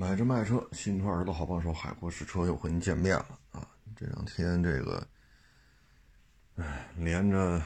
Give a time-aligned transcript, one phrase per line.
[0.00, 3.68] 买车卖车，新车儿的好帮手，海阔试车又和您见面了啊！
[3.96, 5.04] 这两天这个，
[6.54, 7.60] 哎，连着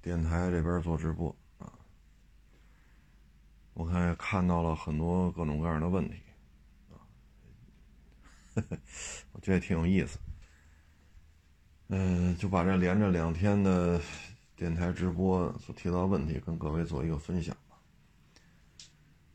[0.00, 1.28] 电台这边做直播
[1.58, 1.70] 啊，
[3.74, 6.22] 我看也看到了很多各种各样的问题
[6.88, 6.96] 啊，
[9.32, 10.18] 我觉得挺有意思。
[11.88, 14.00] 嗯，就把这连着两天的
[14.56, 17.76] 电台直播所提到的问题跟各位做一个分享吧。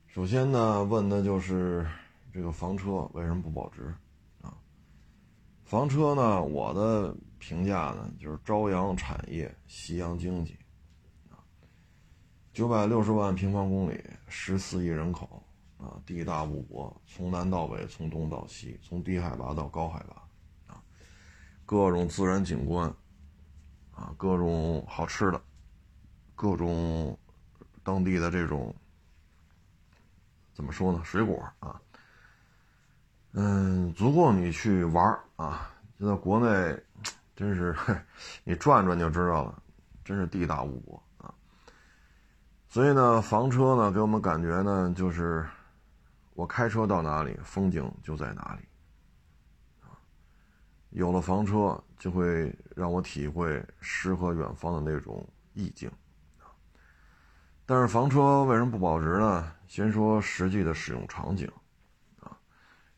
[0.08, 1.88] 首先呢，问的就是。
[2.36, 3.96] 这个房车为什么不保值
[4.42, 4.54] 啊？
[5.64, 6.44] 房车呢？
[6.44, 10.60] 我的评价呢，就是朝阳产业，夕阳经济
[11.30, 11.40] 啊。
[12.52, 15.42] 九百六十万平方公里，十四亿人口
[15.78, 20.84] 啊，地大物博，从南到北，从东到西，从低海拔到高海拔啊，
[21.66, 22.94] 各种自然景观
[23.94, 25.42] 啊，各种好吃的，
[26.36, 27.18] 各种
[27.82, 28.76] 当地的这种
[30.54, 31.02] 怎么说呢？
[31.06, 31.82] 水果啊。
[33.38, 35.70] 嗯，足够你去玩啊！
[36.00, 36.82] 就在国内，
[37.36, 37.76] 真是
[38.46, 39.62] 你转转就知道了，
[40.06, 41.34] 真是地大物博啊。
[42.70, 45.46] 所以呢，房车呢给我们感觉呢，就是
[46.34, 48.66] 我开车到哪里，风景就在哪里。
[50.92, 55.92] 有了房车，就会让我体会诗和远方的那种意境。
[57.66, 59.52] 但是房车为什么不保值呢？
[59.68, 61.52] 先说实际的使用场景。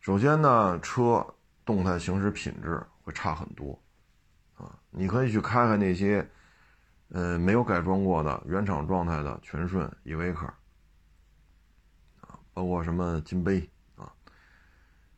[0.08, 3.78] 首先呢，车动态行驶品质会差很多，
[4.56, 6.26] 啊，你可以去开开那些，
[7.10, 10.46] 呃，没有改装过的原厂状态的全顺、依维柯，
[12.22, 14.10] 啊，包括什么金杯啊，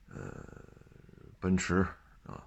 [0.07, 0.43] 呃，
[1.39, 1.85] 奔驰
[2.23, 2.43] 啊，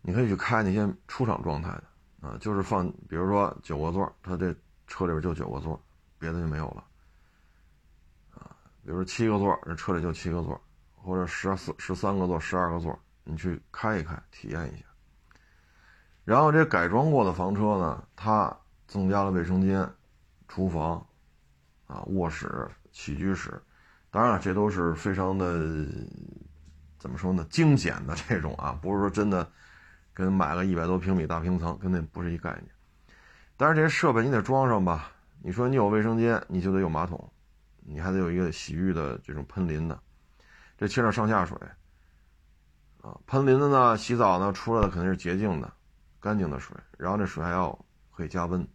[0.00, 5.78] 你可以去开那些出厂状态的，啊，就是放，比如说九个座，它这车里边就九个座，
[6.18, 6.82] 别的就没有了，
[8.30, 10.58] 啊，比如说七个座，这车里就七个座。
[11.02, 14.84] 或者十四、十三个座、十二个座，你去开一开，体验一下。
[16.24, 18.54] 然后这改装过的房车呢，它
[18.86, 19.88] 增加了卫生间、
[20.46, 21.04] 厨房、
[21.86, 23.60] 啊卧室、起居室，
[24.10, 25.86] 当然了，这都是非常的
[26.98, 29.50] 怎么说呢，精简的这种啊，不是说真的
[30.12, 32.70] 跟买个一百多平米大平层跟那不是一概念。
[33.56, 35.10] 但是这些设备你得装上吧？
[35.42, 37.32] 你说你有卫生间，你就得有马桶，
[37.80, 39.98] 你还得有一个洗浴的这种喷淋的。
[40.80, 41.58] 这牵扯上下水，
[43.02, 45.70] 啊，喷淋的呢，洗澡呢，出来的肯定是洁净的、
[46.18, 47.78] 干净的水，然后这水还要
[48.10, 48.66] 可以加温。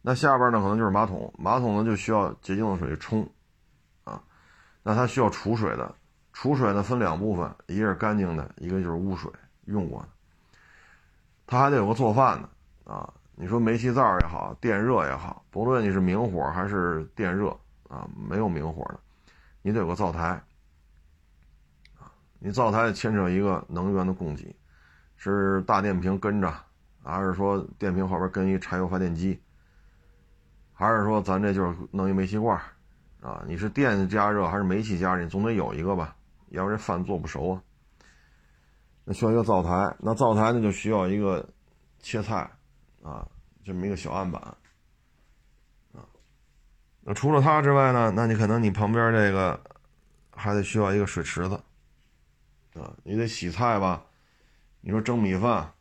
[0.00, 3.28] 那下边呢，可能就是马桶，马桶呢就需要洁净的水冲，
[4.04, 4.22] 啊，
[4.84, 5.92] 那它需要储水的，
[6.32, 9.28] 储水呢分两部分，一个是干净的，一个就是污水
[9.64, 10.08] 用过的。
[11.48, 12.48] 它还得有个做饭的，
[12.92, 17.48] 啊，你说煤气灶也好，电热也好，不论你是明火还是电热，
[17.88, 19.00] 啊，没有明火的，
[19.62, 20.40] 你得有个灶台。
[22.44, 24.54] 你灶台牵扯一个能源的供给，
[25.16, 26.54] 是大电瓶跟着，
[27.02, 29.40] 还是说电瓶后边跟一柴油发电机，
[30.74, 32.60] 还是说咱这就是弄一煤气罐
[33.22, 33.42] 啊？
[33.46, 35.24] 你是电加热还是煤气加热？
[35.24, 36.14] 你总得有一个吧，
[36.50, 37.62] 要不然饭做不熟啊。
[39.06, 41.48] 那需要一个灶台，那灶台呢就需要一个
[42.00, 42.50] 切菜
[43.02, 43.26] 啊，
[43.64, 44.42] 这么一个小案板
[45.94, 46.04] 啊。
[47.00, 49.58] 那除了它之外呢，那你可能你旁边这个
[50.30, 51.58] 还得需要一个水池子。
[52.74, 54.04] 啊，你得洗菜吧？
[54.80, 55.72] 你说蒸米饭，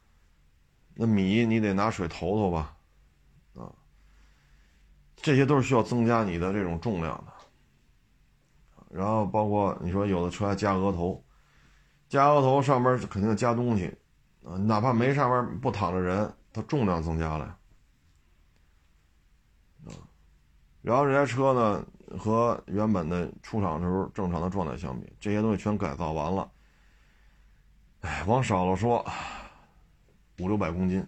[0.94, 2.78] 那米你得拿水投投吧？
[3.56, 3.68] 啊，
[5.16, 7.34] 这些都是需要增加你的这种重量的。
[8.90, 11.22] 然后包括你说有的车还加额头，
[12.08, 13.88] 加额头上面肯定加东西
[14.46, 17.46] 啊，哪怕没上面不躺着人，它重量增加了。
[19.86, 19.92] 啊，
[20.84, 21.86] 然后这台车呢
[22.20, 26.50] 和原本的出厂时候正常的状态相比，这些东西全改造完了。
[28.04, 29.06] 哎，往少了说，
[30.40, 31.08] 五六百公斤，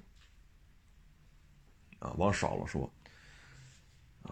[1.99, 2.89] 啊，往少了说，
[4.23, 4.31] 啊，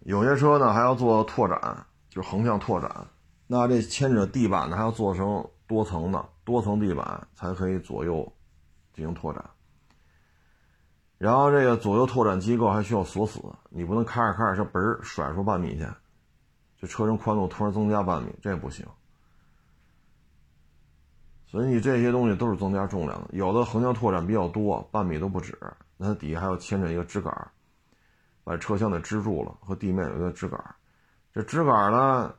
[0.00, 3.06] 有些车呢还要做拓展，就是横向拓展，
[3.46, 8.24] 那这牵扯地板呢还要做成多层的，多层地板才可以左右
[8.94, 9.44] 进行拓展。
[11.18, 15.86] 然后这个左右拓展机构还需要锁死，你不能开着开着车嘣甩出半米去，
[16.78, 18.86] 这车身宽度突然增加半米，这不行。
[21.52, 25.54] 所以你这些东西都是增加重量的，有的横向拓展比较多，半米都不止，
[25.98, 27.30] 那底下还要牵着一个支杆，
[28.42, 30.58] 把车厢给支住了，和地面有一个支杆。
[31.30, 32.34] 这支杆呢，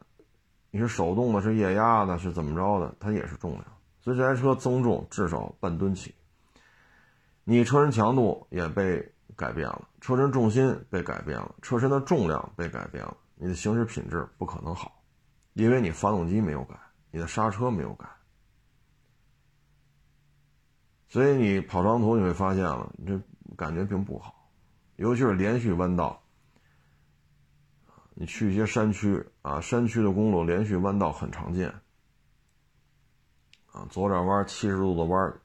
[0.72, 3.64] 你是手动的，是液压的，是怎么着的，它也是重量。
[4.02, 6.16] 所以这台车增重至少半吨起。
[7.44, 14.92] 你车身强度也被改变了，车身重心被改变了，车身的重量被改变了，你的行驶品质不可能好，
[15.54, 16.74] 因为你发动机没有改，
[17.12, 18.06] 你的刹车没有改，
[21.14, 23.22] 所以你跑长途你会发现了，这
[23.56, 24.50] 感觉并不好，
[24.96, 26.20] 尤其是连续弯道。
[28.16, 31.72] 你去一些山区啊，山区的公路连续弯道很常见，
[33.72, 35.40] 啊，左转弯七十度的弯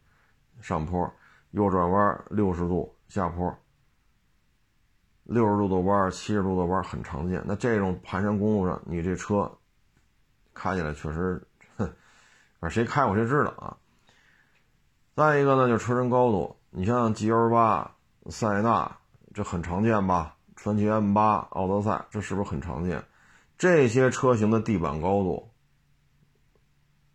[0.63, 1.13] 上坡，
[1.51, 3.55] 右转弯六十度下坡，
[5.25, 7.43] 六十度的弯七十度的弯很常见。
[7.45, 9.55] 那这种盘山公路上，你这车
[10.55, 11.93] 开起来确实，哼，
[12.71, 13.77] 谁开过谁知道啊。
[15.19, 17.97] 再一个呢，就是车身高度，你像 G L 八、
[18.31, 18.99] 塞纳，
[19.35, 20.37] 这很常见吧？
[20.55, 23.05] 传祺 M 八、奥德赛，这是不是很常见？
[23.59, 25.51] 这些车型的地板高度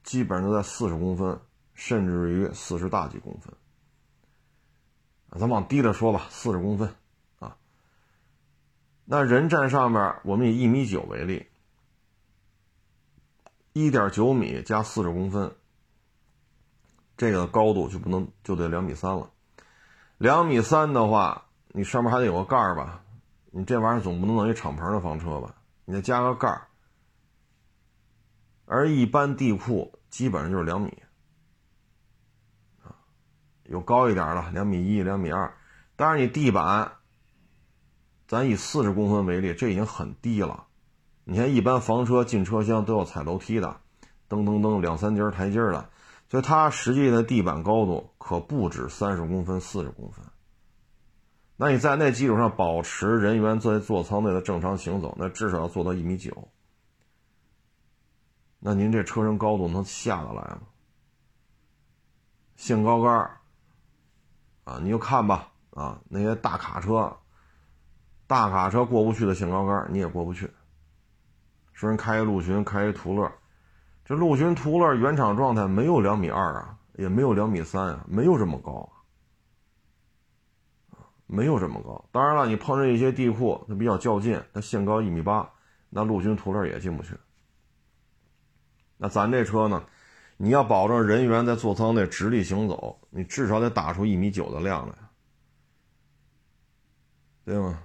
[0.03, 1.39] 基本上都在四十公分，
[1.75, 3.53] 甚至于四十大几公分。
[5.39, 6.93] 咱往低了说吧，四十公分
[7.39, 7.55] 啊。
[9.05, 11.45] 那人站上面，我们以一米九为例，
[13.71, 15.55] 一点九米加四十公分，
[17.23, 19.29] 这个高度就不能就得两米三了。
[20.17, 23.01] 两米三的话，你上面还得有个盖儿吧？
[23.51, 25.55] 你这玩意儿总不能弄一敞篷的房车吧？
[25.85, 26.67] 你再加个盖儿，
[28.65, 30.91] 而一般地库基本上就是两米，
[33.63, 35.55] 有高一点的，两米一、两米二。
[35.95, 36.91] 但是你地板，
[38.27, 40.65] 咱以四十公分为例，这已经很低了。
[41.23, 43.79] 你看一般房车进车厢都要踩楼梯的，
[44.27, 45.89] 噔噔噔两三阶台阶的，
[46.33, 50.25] 所以它实际的地板高度可不止三十公分、四十公分。
[51.55, 56.47] 那你在那基础上保持人员在座舱内的正常行走，那至少要做到一米九。
[58.57, 60.61] 那您这车身高度能下得来吗？
[62.55, 63.29] 限高杆
[64.63, 67.15] 啊，你就看吧啊，那些大卡车，
[68.25, 70.51] 大卡车过不去的限高杆你也过不去。
[71.73, 73.31] 说人开一陆巡，开一途乐，
[74.05, 79.01] 这陆巡途乐原厂状态没有两米二啊，也没有两米三啊，没有这么高啊。
[81.25, 85.49] 没有这么高，当然了，你碰上一些地库，它比较较劲，它限高一米八，
[85.89, 87.17] 那陆巡途乐也进不去。
[88.97, 89.83] 那咱这车呢，
[90.37, 94.95] 你要保证人员在座舱内直立行走，你至少得打出一米九的量来，
[97.45, 97.81] 对吗？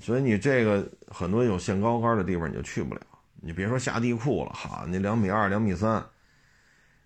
[0.00, 3.02] 所以你这个很多有限高杆的地方你就去不了，
[3.42, 6.06] 你别说下地库了，哈，你两米二、两米三，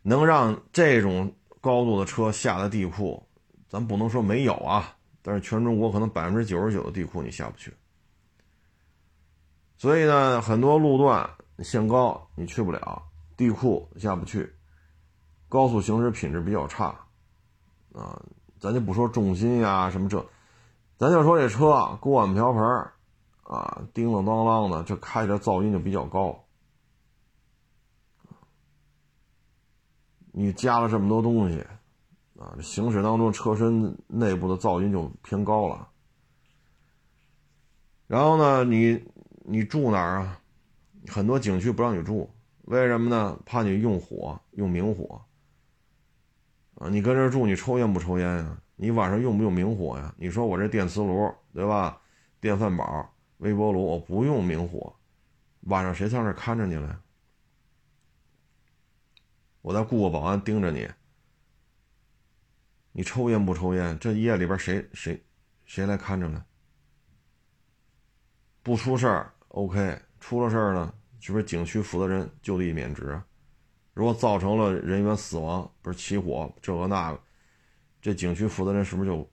[0.03, 3.27] 能让这种高度的车下的地库。
[3.69, 7.75] 咱不能说没有啊，但是全中国可能百分之九十九的地库你下不去，
[9.77, 11.29] 所以呢，很多路段
[11.59, 13.03] 限高你去不了，
[13.37, 14.55] 地库下不去，
[15.49, 16.95] 高速行驶品质比较差，
[17.93, 18.23] 啊，
[18.61, 20.25] 咱就不说重心呀什么这，
[20.97, 22.63] 咱就说这车锅碗瓢盆
[23.49, 26.45] 啊，叮当当啷的，这开着噪音就比较高，
[30.33, 31.65] 你加了这么多东西。
[32.39, 35.89] 啊，行驶当中车身内部的噪音就偏高了。
[38.07, 39.03] 然后呢，你
[39.45, 40.39] 你住哪儿啊？
[41.09, 42.29] 很多景区不让你住，
[42.65, 43.39] 为什么呢？
[43.47, 45.23] 怕你用火，用明火。
[46.75, 48.61] 啊，你跟这住，你抽烟不抽烟呀？
[48.75, 50.15] 你晚上用不用明火呀？
[50.19, 51.99] 你说我这电磁炉对吧？
[52.39, 52.85] 电饭煲、
[53.39, 54.95] 微波炉，我不用明火，
[55.63, 56.97] 晚上谁上这看着你来？
[59.63, 60.89] 我再雇个保安盯着你。
[62.93, 63.99] 你抽烟不抽烟？
[63.99, 65.23] 这夜里边谁谁
[65.65, 66.45] 谁来看着呢？
[68.63, 70.01] 不出事儿，OK。
[70.19, 73.21] 出了事儿呢，是不是景区负责人就地免职？
[73.93, 77.21] 如果造成了人员死亡，不是起火这个那个，
[78.01, 79.31] 这景区负责人是不是就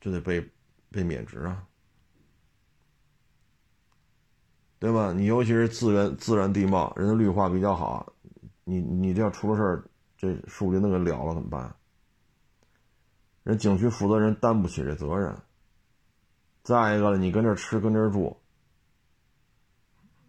[0.00, 0.46] 就得被
[0.90, 1.66] 被免职啊？
[4.86, 5.12] 对吧？
[5.12, 8.12] 你尤其是自然自然地貌，人家绿化比较好，
[8.62, 9.84] 你你这要出了事儿，
[10.16, 11.74] 这树林都给了了怎么办？
[13.42, 15.36] 人景区负责人担不起这责任。
[16.62, 18.36] 再一个了，你跟这吃跟这住，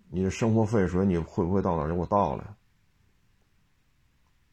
[0.10, 2.44] 你的生活废水你会不会到哪就给我倒来？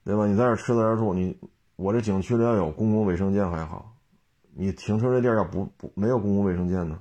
[0.04, 0.26] 对吧？
[0.26, 1.34] 你在这吃在这住，你
[1.76, 3.96] 我这景区里要有公共卫生间还好，
[4.52, 7.00] 你停车这地儿要不不没有公共卫生间呢？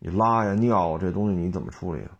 [0.00, 2.18] 你拉呀尿这东西你怎么处理啊？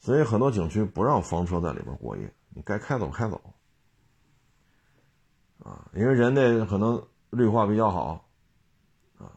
[0.00, 3.40] 所以很多景区不让房车在里边过夜，你该开走开走。
[5.62, 8.26] 啊，因为人家可能绿化比较好，
[9.18, 9.30] 啊，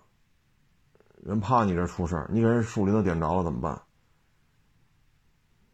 [1.22, 3.74] 人怕你这出事，你给人树林都点着了怎么办？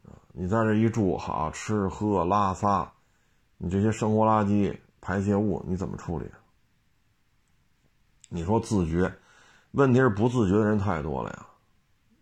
[0.04, 2.92] 啊，你在这一住，好吃喝拉撒，
[3.58, 6.30] 你这些生活垃圾排泄物你怎么处理？
[8.28, 9.14] 你说自觉，
[9.72, 11.48] 问题是不自觉的人太多了呀。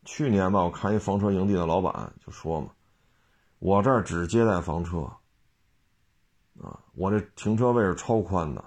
[0.05, 2.69] 去年吧，我看一房车营地的老板就说嘛，
[3.59, 5.01] 我这儿只接待房车，
[6.61, 8.61] 啊，我这停车位是超宽的，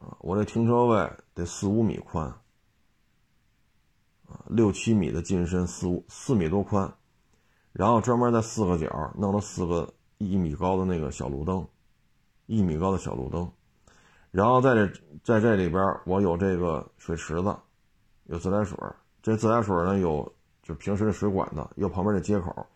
[0.00, 2.26] 啊，我这停车位得四五米宽，
[4.26, 6.94] 啊，六七米的进深，四五四米多宽，
[7.72, 11.66] 然后专门在四个角弄了四个一米高的那个小路灯，
[12.46, 13.52] 一米高的小路灯，
[14.34, 17.56] 然后在这在这里边我有这个水池子，
[18.24, 18.76] 有自来水。
[19.22, 22.66] 这自来水呢，有就平时的水管子，有旁边的接口，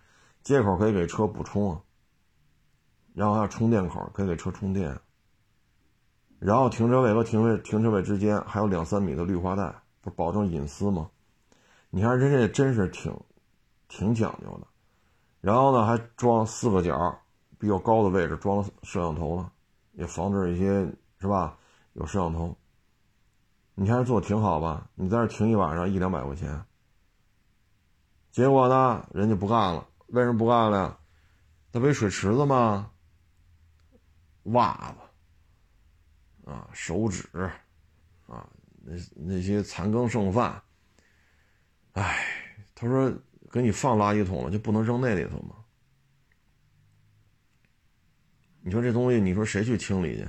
[0.44, 1.80] 接口可以给车补充啊，
[3.12, 4.96] 然后还有充电口，可以给车充电。
[6.38, 11.10] 然后停车位和停位停车位之间还有两三米的绿化带，不保证隐私吗？
[11.90, 13.12] 你看人家真是挺
[13.88, 14.66] 挺讲究的。
[15.40, 17.20] 然后呢，还装四个角
[17.58, 19.50] 比较高的位置装了摄像头了，
[19.94, 20.88] 也防止一些
[21.20, 21.58] 是吧？
[21.94, 22.56] 有摄像头。
[23.74, 24.90] 你看做挺好吧？
[24.94, 26.64] 你在这停一晚上一两百块钱，
[28.30, 29.88] 结果呢，人家不干了。
[30.08, 30.98] 为什么不干了呀？
[31.72, 32.90] 那不水池子吗？
[34.44, 37.28] 袜子啊，手纸
[38.26, 38.48] 啊，
[38.82, 40.62] 那那些残羹剩饭，
[41.92, 42.24] 哎，
[42.74, 43.12] 他说
[43.52, 45.56] 给你放垃圾桶了，就不能扔那里头吗？
[48.60, 50.28] 你说这东西，你说谁去清理去？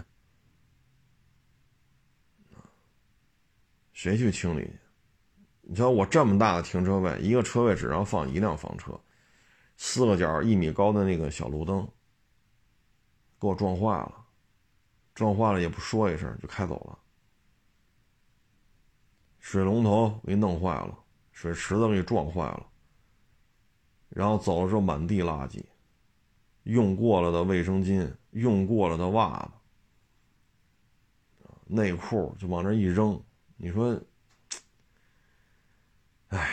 [4.01, 4.71] 谁去清理？
[5.59, 8.97] 你瞧我这么大的停车位，一个车位只让放一辆房车，
[9.75, 11.85] 四个角一米高的那个小路灯，
[13.37, 14.25] 给我撞坏了，
[15.13, 16.97] 撞坏了也不说一声就开走了。
[19.39, 20.97] 水龙头给弄坏了，
[21.33, 22.65] 水池子给撞坏了，
[24.07, 25.61] 然后走了之后满地垃圾，
[26.63, 29.37] 用过了的卫生巾，用过了的袜
[31.43, 33.21] 子，内裤就往那一扔。
[33.61, 34.01] 你说，
[36.29, 36.49] 哎，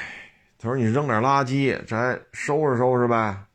[0.58, 3.46] 他说你扔点垃圾，这还收拾收拾呗？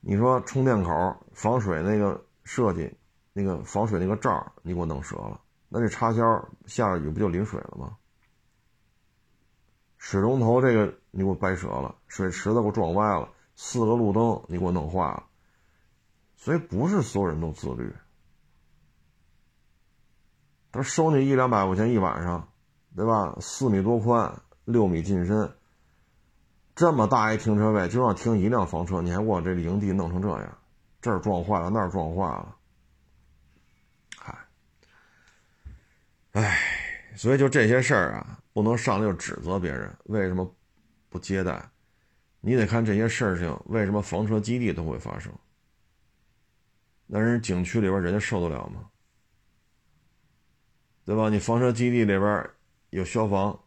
[0.00, 2.94] 你说充电口、防水那个设计，
[3.32, 5.40] 那个防水那个罩你给我弄折了，
[5.70, 6.22] 那这插销
[6.66, 7.96] 下着雨不就淋水了吗？
[9.96, 15.24] 水龙头这个你给我掰折了，水池子给我撞歪了，四个路灯你给我弄坏了，
[16.36, 17.90] 所以不是所有人都自律。
[20.72, 22.48] 他收你一两百块钱一晚上，
[22.96, 23.36] 对吧？
[23.40, 25.52] 四米多宽，六米进深，
[26.74, 30.58] 这么大一停车位就让停一辆房车，你还给我这营地弄成这样，
[31.02, 32.56] 这儿撞坏了，那儿撞坏了，
[34.16, 34.38] 嗨，
[36.32, 36.58] 唉，
[37.16, 40.50] 所以就这些事儿啊，不能上来就指责别人为什么
[41.10, 41.62] 不接待，
[42.40, 45.30] 你得看这些事情为什么房车基地都会发生，
[47.06, 48.88] 那人景区里边人家受得了吗？
[51.04, 51.28] 对吧？
[51.28, 52.50] 你房车基地里边
[52.90, 53.58] 有消防，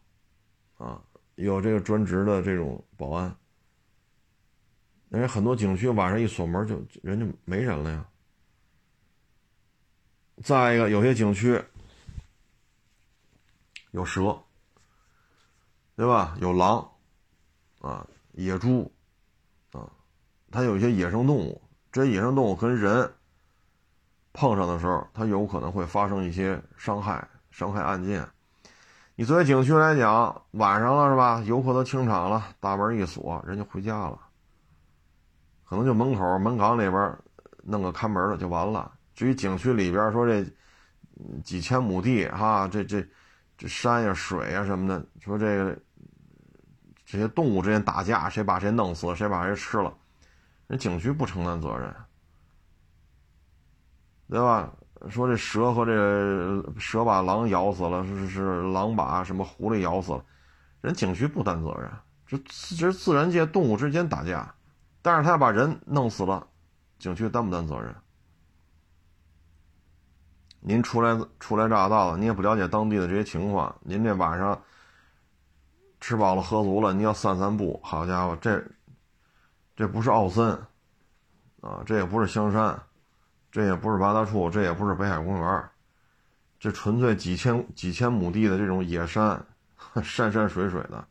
[0.78, 1.02] 啊，
[1.34, 3.36] 有这个专职的这种保安。
[5.10, 8.08] 人很多景区晚上一锁门就人就没人了呀。
[10.42, 11.62] 再一个，有些景区
[13.90, 14.42] 有蛇，
[15.94, 16.36] 对吧？
[16.40, 16.90] 有狼，
[17.80, 18.90] 啊，野猪，
[19.72, 19.92] 啊，
[20.50, 21.60] 它有一些野生动物。
[21.92, 23.12] 这些野生动物跟人。
[24.36, 28.28] 碰上的时候，它有可能会发生一些伤害、伤害案件。
[29.14, 31.42] 你作为景区来讲，晚上了是吧？
[31.46, 34.18] 游客都清场了，大门一锁，人就回家了。
[35.64, 37.18] 可能就门口门岗里边
[37.62, 38.92] 弄个看门的就完了。
[39.14, 40.46] 至于景区里边说这
[41.42, 43.02] 几千亩地哈，这这
[43.56, 45.78] 这山呀、水呀什么的，说这个
[47.06, 49.90] 这些动物之间打架，谁把谁弄死，谁把谁吃了，
[50.66, 51.90] 人景区不承担责任。
[54.28, 54.72] 对吧？
[55.10, 60.24] 说这蛇和这蛇把狼咬死了，是是狼把什么狐狸咬死了，
[60.80, 61.90] 人景区不担责任，
[62.26, 62.36] 这
[62.76, 64.52] 这自然界动物之间打架，
[65.02, 66.44] 但是他要把人弄死了，
[66.98, 67.94] 景区担不担责任？
[70.60, 74.60] 您初来初来乍到的，您也不了解当地的这些情况，您这晚上
[76.00, 78.64] 吃饱了喝足了，您要散散步，好家伙，这
[79.76, 80.50] 这不是奥森
[81.60, 82.82] 啊，这也不是香山。
[83.56, 85.64] 这也不是八大处，这也不是北海公园，
[86.60, 89.42] 这纯粹几千几千亩地的这种野山，
[90.04, 91.02] 山山水水的，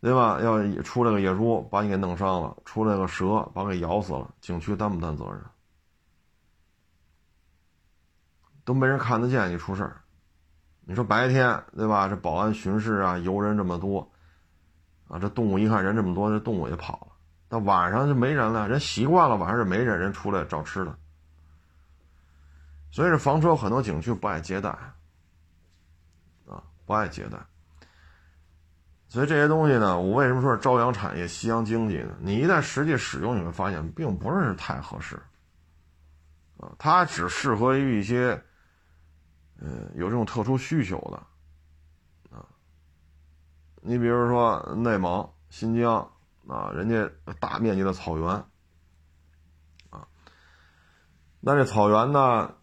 [0.00, 0.38] 对吧？
[0.40, 5.42] 要出来个野猪把你给弄伤了，出来个蛇把给咬死了，景区担不担责任？
[8.64, 10.02] 都没人看得见你出事儿，
[10.82, 12.06] 你说白天对吧？
[12.06, 14.08] 这保安巡视啊，游人这么多，
[15.08, 17.11] 啊，这动物一看人这么多，这动物也跑了。
[17.52, 20.98] 那晚上就没人了，人习惯了晚上就没人，人出来找吃的。
[22.90, 24.70] 所以这房车很多景区不爱接待，
[26.46, 27.36] 啊，不爱接待。
[29.06, 32.16] 所以这些东西呢，我为什么说是朝阳产业、夕阳经济呢？
[32.20, 35.16] 你一旦实际使用，你会发现并不是太合适，
[36.56, 38.42] 啊，它只适合于一些，
[39.60, 42.42] 呃，有这种特殊需求的，啊，
[43.82, 46.10] 你比如说内蒙、新疆
[46.48, 48.28] 啊，人家大面积的草原，
[49.90, 50.06] 啊，
[51.40, 52.54] 那这草原呢，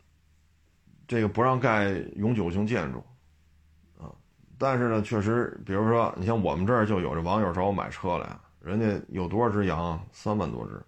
[1.07, 2.99] 这个不让盖永久性建筑。
[3.97, 4.11] 啊
[4.57, 10.05] 但是呢，确实，比如说，你像我们这儿就有这网友找我买车来，人家有多少只羊？
[10.11, 10.83] 三万多只，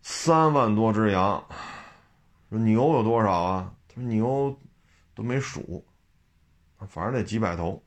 [0.00, 1.44] 三万多只羊。
[2.48, 3.74] 牛有多少啊？
[3.86, 4.58] 他说牛
[5.14, 5.86] 都没数，
[6.88, 7.84] 反正得几百头。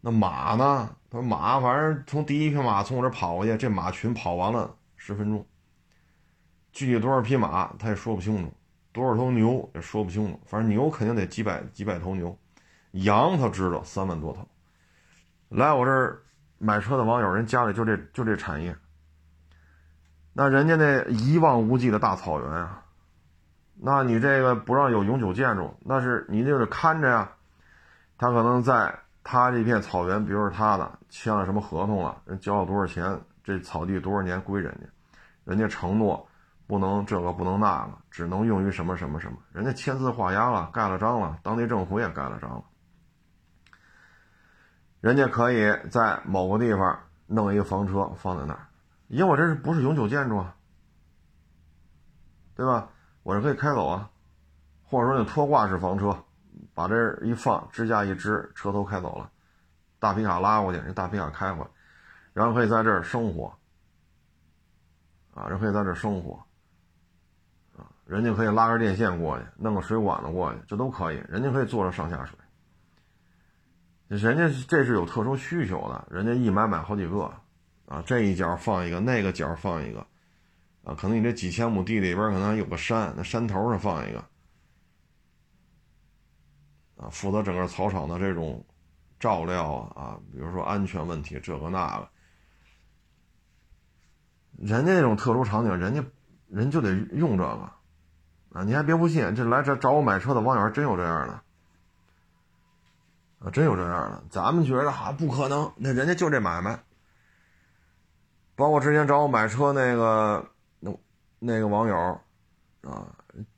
[0.00, 0.96] 那马呢？
[1.12, 5.44] 他说马反正从第一匹马从我这跑过去，这马群跑完了十分钟。
[6.72, 8.50] 具体多少匹马他也说不清楚，
[8.92, 10.40] 多少头牛也说不清楚。
[10.46, 12.34] 反正牛肯定得几百几百头牛。
[12.92, 14.48] 羊他知道三万多头，
[15.50, 16.22] 来我这儿
[16.56, 18.74] 买车的网友，人家里就这就这产业，
[20.32, 22.84] 那人家那一望无际的大草原啊，
[23.74, 27.32] 那你这个不让有永久建筑，那是你就得看着呀。
[28.16, 34.86] 他可能在他这片草原，比如是他的，签了什么合同了，人交了多少钱，这草地多少年归人家，
[35.44, 36.26] 人家承诺
[36.66, 42.64] 不能这个不能那个，只能用于什么什么什么，人家签字画押了，盖了章了，当地政府也盖了章了。
[45.00, 48.66] 人家可以在某个地方弄一个房车放在那儿，
[49.08, 50.54] 因为我这是不是永久建筑啊？
[52.54, 52.88] 对吧？
[53.22, 54.10] 我是可以开走啊，
[54.84, 56.24] 或者说你拖挂式房车，
[56.74, 59.30] 把这一放，支架一支，车头开走了，
[59.98, 61.70] 大皮卡拉过去，人大皮卡开回来，
[62.32, 63.56] 然后可以在这儿生活，
[65.34, 66.44] 啊，人可以在这儿生活，
[67.76, 72.36] 啊，人家可以拉根电线过去，弄个水管子过去，这都可以，人家可以坐着上下水。
[74.08, 77.32] 人家这是有特殊需求的，人家一买买好几个，
[77.86, 80.06] 啊，这一角放一个，那个角放一个，
[80.84, 84.22] 啊，可能你这几千亩地里边可能有个山，那山头上放一个，
[87.02, 88.64] 啊，负责整个草场的这种
[89.18, 92.08] 照料啊，比如说安全问题这个那个，
[94.58, 96.04] 人家那种特殊场景，人家
[96.48, 97.72] 人就得用这个，
[98.52, 101.42] 啊，你还别不信，这来这找我买车的网友还真有这样的。
[103.40, 106.78] 啊，真有这样的，咱们觉得哈不可能，那人家就这买卖。
[108.54, 110.96] 包括之前找我买车那个那
[111.40, 112.20] 那个网友，
[112.82, 113.08] 啊，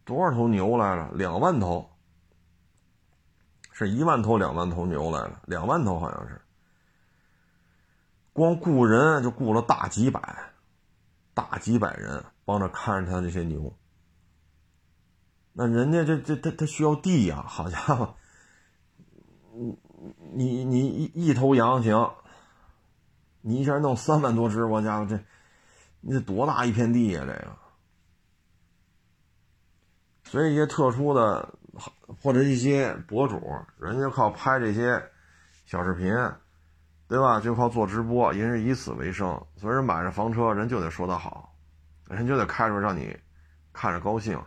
[0.04, 1.10] 多少头牛来了？
[1.12, 1.90] 两万头，
[3.76, 6.40] 是一万头、两万头牛来了，两万头好像是。
[8.32, 10.52] 光雇人就雇了大几百，
[11.34, 13.76] 大几百人帮着看着他这些牛。
[15.52, 18.14] 那人家这这他他需要地呀，好家伙！
[19.52, 19.76] 你
[20.34, 22.12] 你你一一头羊行，
[23.40, 25.18] 你一下弄三万多只，我家伙这，
[26.00, 27.20] 你得多大一片地呀？
[27.20, 27.56] 这个，
[30.24, 31.54] 所以一些特殊的
[32.20, 33.40] 或者一些博主，
[33.78, 35.02] 人家靠拍这些
[35.66, 36.12] 小视频，
[37.08, 37.40] 对吧？
[37.40, 39.28] 就靠做直播，人是以此为生。
[39.56, 41.54] 所以人买着房车，人就得说他好，
[42.08, 43.16] 人就得开出来让你
[43.72, 44.40] 看着高兴。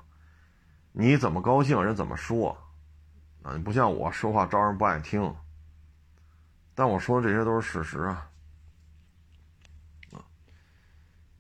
[0.91, 2.57] 你怎么高兴，人怎么说。
[3.43, 5.33] 啊，你不像我说话招人不爱听，
[6.75, 8.29] 但我说的这些都是事实啊。
[10.11, 10.25] 啊，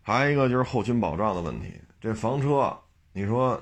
[0.01, 1.81] 还有一个就是后勤保障的问题。
[1.99, 2.77] 这房车，
[3.11, 3.61] 你说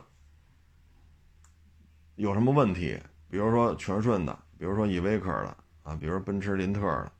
[2.16, 3.00] 有什么问题？
[3.30, 7.12] 比如说全顺的，比如说依维柯的，啊，比如奔驰、林特的，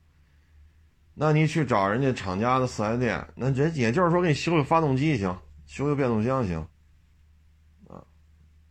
[1.14, 6.60] 那你去找人家厂家的四 S 店，那这也就是说给你修修发动机行，修修变速箱行，
[7.88, 8.02] 啊，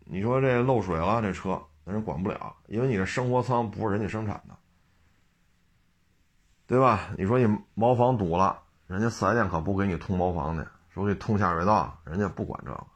[0.06, 1.62] 你说这漏水了，这车。
[1.88, 4.58] 那人管不了，因为你的生活舱不是人家生产的，
[6.66, 7.14] 对吧？
[7.16, 12.88] 你说你茅房堵了，人家四 S 店可不给你通茅房的，说给通下水道，人家不管这个，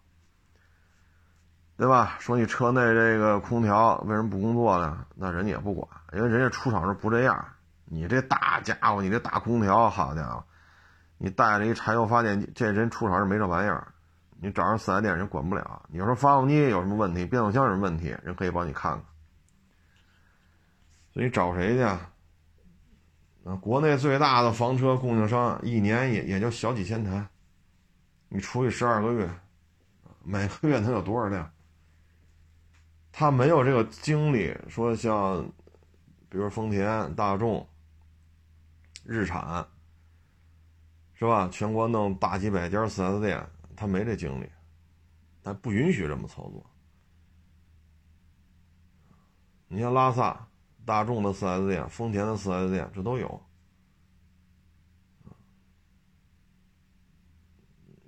[1.80, 2.18] 对吧？
[2.20, 5.06] 说你车内这个空调为什么不工作呢？
[5.16, 7.46] 那人家也不管，因为人家出厂时不这样。
[7.86, 10.44] 你这大家伙，你这大空调，好家伙，
[11.18, 13.88] 你带着一柴油发电机，这人出厂是没这玩意儿。
[14.42, 15.82] 你找上四 S 店，人管不了。
[15.88, 19.02] 你说发动机有什么问题，变速箱有什么问题，人可以帮你看看。
[21.14, 21.82] 所以找谁去？
[21.84, 27.26] 啊，国内最大的房车供应商，一年也也就小几千台，
[28.28, 29.30] 你除以十二个月，
[30.26, 31.50] 每个月能有多少辆？
[33.12, 35.44] 他没有这个精力，说像，
[36.30, 37.68] 比如丰田、大众、
[39.04, 39.68] 日产，
[41.14, 41.48] 是吧？
[41.52, 43.48] 全国弄大几百家四 S 店。
[43.76, 44.50] 他没这精力，
[45.42, 46.70] 他不允许这么操作。
[49.70, 50.50] 你像拉萨，
[50.84, 53.42] 大众的 4S 店、丰田的 4S 店，这都有。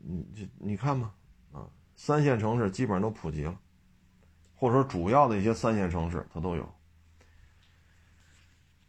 [0.02, 1.16] 你这你看吧，
[1.54, 3.61] 啊，三线城市基本上都普及了，
[4.62, 6.72] 或者说主要的一些三线城市它都有。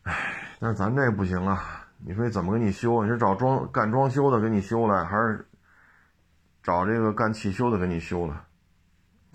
[0.02, 0.12] 唉，
[0.60, 1.88] 但是咱这不行啊！
[1.96, 3.02] 你说怎么给你修？
[3.02, 5.48] 你是找装干装修的给你修来，还是
[6.62, 8.34] 找这个干汽修的给你修的？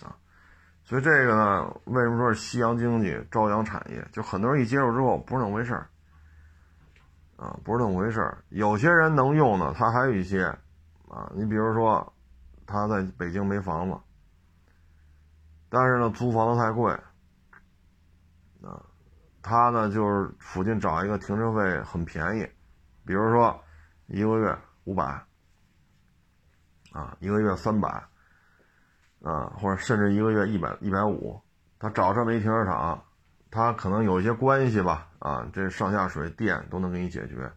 [0.06, 0.16] 啊，
[0.84, 4.08] 所以这个呢，为什么说是夕阳经济、朝阳产业？
[4.12, 5.90] 就很多人一接受之后不是那么回事儿，
[7.38, 8.44] 啊，不是那么回事儿。
[8.50, 10.44] 有些人能用呢，他还有一些，
[11.10, 12.14] 啊，你比如说
[12.68, 13.98] 他在北京没房子，
[15.70, 16.92] 但是呢租房子太贵，
[18.62, 18.84] 啊。
[19.44, 22.46] 他呢，就是附近找一个停车费很便宜，
[23.06, 23.58] 比如说
[24.08, 25.06] 一个月五百，
[26.92, 27.88] 啊，一个月三百，
[29.22, 31.42] 啊，或者甚至一个月一百一百五，
[31.80, 33.02] 他找这么一停车场，
[33.50, 37.50] 他可能有一些关系吧，啊，这上下水电都能给你解决，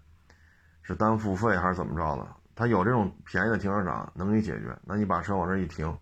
[0.82, 2.28] 是单付费还是怎么着的？
[2.54, 5.92] 他有这种便宜的停车场能给你解决，那你把车往这一停，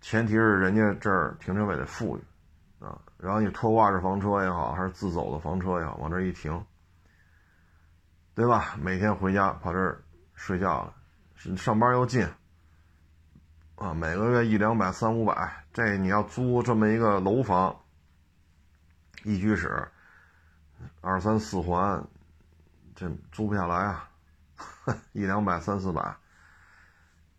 [0.00, 2.20] 前提是人家这儿停车位得富裕。
[2.80, 6.64] 啊，然后你拖挂式房车也好，还是自走的房车也好，往这一停，
[8.36, 8.76] 对吧？
[8.80, 10.00] 每天回家跑这儿
[10.34, 12.24] 睡觉了，上班又近，
[13.74, 17.76] 啊，每个月一两百、三五百，这你要租这么一个楼房，
[19.24, 19.88] 一居室，
[21.00, 22.06] 二三四环，
[22.94, 24.08] 这租不下来啊，
[25.10, 26.16] 一两百、三四百，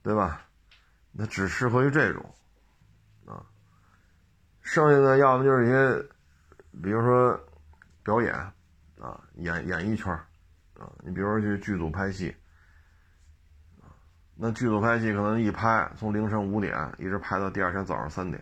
[0.03, 0.41] 对吧？
[1.13, 2.29] 那只适合于这种。
[4.71, 6.09] 剩下的要么就是一些，
[6.83, 7.39] 比如说
[8.03, 8.31] 表演
[9.01, 10.13] 啊，演演艺圈
[10.77, 12.35] 啊，你比如说去剧组拍戏
[14.35, 18.39] 那剧组拍戏可能一拍从凌晨五点一直拍到第二天早上三点，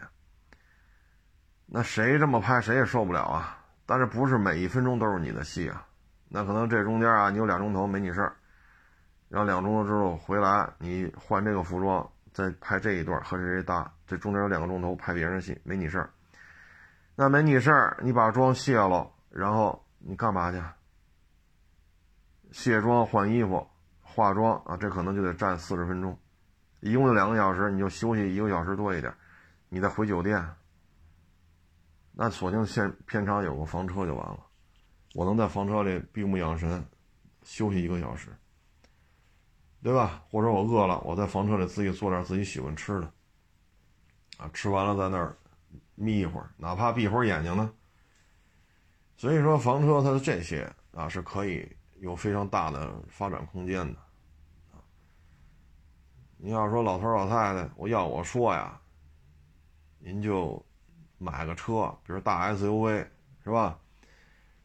[1.65, 3.65] 那谁这么拍谁也受不了啊！
[3.85, 5.87] 但是不是每一分钟都是你的戏啊？
[6.27, 8.35] 那可能这中间啊，你有两钟头没你事儿，
[9.29, 16.09] 然后两钟头之后回来，你换这个服装再拍这一段和谁谁搭，这中间有两个钟头拍别人戏没你事儿。
[17.19, 20.61] 那没你事儿，你把妆卸了，然后你干嘛去？
[22.51, 23.67] 卸妆、换衣服、
[24.03, 26.15] 化妆啊，这可能就得站四十分钟，
[26.79, 29.11] 一共就两个小时，你就休息一个小时多一点，
[29.67, 30.47] 你再回酒店。
[32.11, 34.39] 那索性现片场有个房车就完了，
[35.15, 36.85] 我能在房车里闭目养神，
[37.41, 38.29] 休息一个小时，
[39.81, 40.21] 对吧？
[40.29, 43.11] 或者我饿了，我在房车里自己做点自己喜欢吃的，
[44.37, 45.35] 啊，吃完了在那儿。
[45.99, 47.73] 眯一会儿，哪怕闭会儿眼睛呢。
[49.17, 51.67] 所以说，房车它的这些啊是可以
[51.99, 53.99] 有非常大的发展空间的。
[56.37, 58.79] 你要说老头老太太，我要我说呀，
[59.97, 60.63] 您就
[61.17, 63.07] 买个车，比如大 SUV
[63.43, 63.79] 是吧？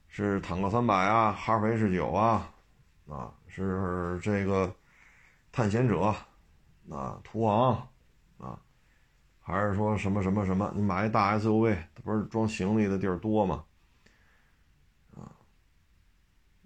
[0.08, 2.52] 是坦克三百啊，哈弗 H 九啊，
[3.08, 4.70] 啊，是这个
[5.50, 6.14] 探险者，
[6.90, 7.88] 啊，途昂
[8.36, 8.60] 啊。
[9.44, 10.72] 还是说什么什么什么？
[10.74, 13.64] 你买一大 SUV，它不是装行李的地儿多吗？
[15.16, 15.34] 啊，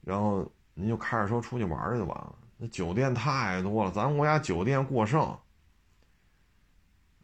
[0.03, 2.39] 然后您就开着车出去玩去就完了。
[2.59, 5.23] 那酒店太多了，咱国家酒店过剩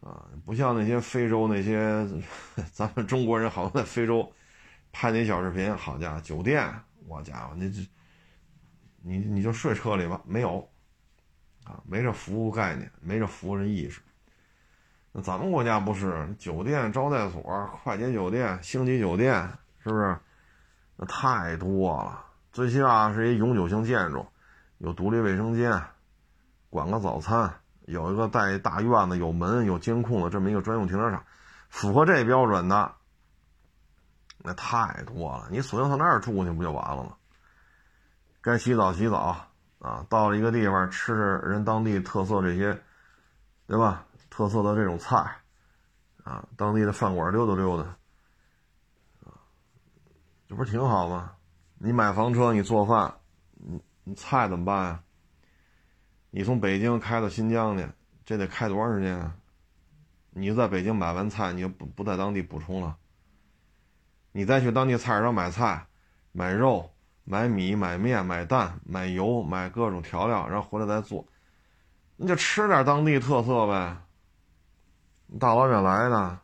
[0.01, 2.07] 啊，不像那些非洲那些，
[2.73, 4.31] 咱们中国人好像在非洲
[4.91, 6.73] 拍那小视频，好家伙，酒店，
[7.07, 7.87] 我家伙，你这
[9.01, 10.67] 你你就睡车里吧，没有
[11.63, 14.01] 啊，没这服务概念，没这服务人意识。
[15.15, 19.47] 那咱们国家不是酒店、招待所、快捷酒店、星级酒店，
[19.83, 20.17] 是不是？
[20.95, 22.25] 那太多了。
[22.51, 24.25] 最起码是一永久性建筑，
[24.79, 25.79] 有独立卫生间，
[26.71, 27.53] 管个早餐，
[27.85, 31.23] 有一个带大院子、有门、有监控的这么一个专用停车场，
[31.69, 32.91] 符合这标准的，
[34.39, 35.47] 那太多了。
[35.51, 37.11] 你索性上那儿住去不就完了吗？
[38.41, 39.47] 该洗澡洗澡
[39.77, 42.81] 啊，到了一个地方吃人当地特色这些，
[43.67, 44.05] 对吧？
[44.35, 45.15] 特色的这种菜，
[46.23, 47.83] 啊，当地的饭馆溜达溜达，
[49.23, 49.37] 啊，
[50.47, 51.35] 这不是挺好吗？
[51.77, 53.13] 你买房车，你做饭，
[53.51, 55.03] 你你菜怎么办呀？
[56.31, 57.87] 你从北京开到新疆去，
[58.25, 59.35] 这得开多长时间啊？
[60.31, 62.97] 你在北京买完菜，你就不不在当地补充了？
[64.31, 65.85] 你再去当地菜市场买菜、
[66.31, 66.91] 买肉、
[67.23, 71.23] 买米、买面、买蛋、买油、买各种调料，然后回来再做，
[72.15, 73.95] 你就吃点当地特色呗。
[75.39, 76.39] 大老远来的，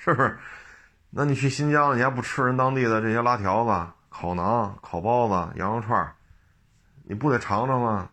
[0.00, 0.38] 是不是？
[1.10, 6.14] 那你去新疆，你还不吃人当地的这些拉条子、烤馕、烤包子、羊肉串
[7.04, 8.10] 你不得尝尝吗？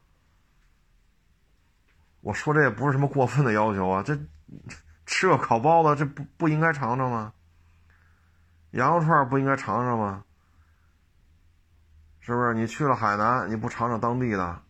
[2.22, 4.18] 我说这也不是什么过分的要求啊，这
[5.06, 7.34] 吃个烤包子，这不不应该尝尝吗？
[8.72, 10.24] 羊肉串不应该尝尝吗？
[12.20, 12.54] 是不是？
[12.56, 14.62] 你去了海南，你不尝尝当地的？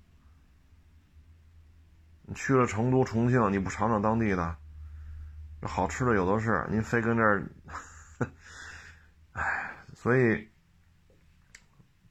[2.24, 4.58] 你去了成都、重庆，你不尝尝当地的？
[5.68, 7.44] 好吃的有的是，您非跟这儿，
[9.34, 10.50] 哎，所以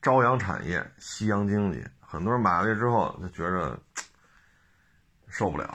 [0.02, 3.80] 朝阳产业、夕阳经济，很多人买了之后就觉着
[5.28, 5.66] 受不了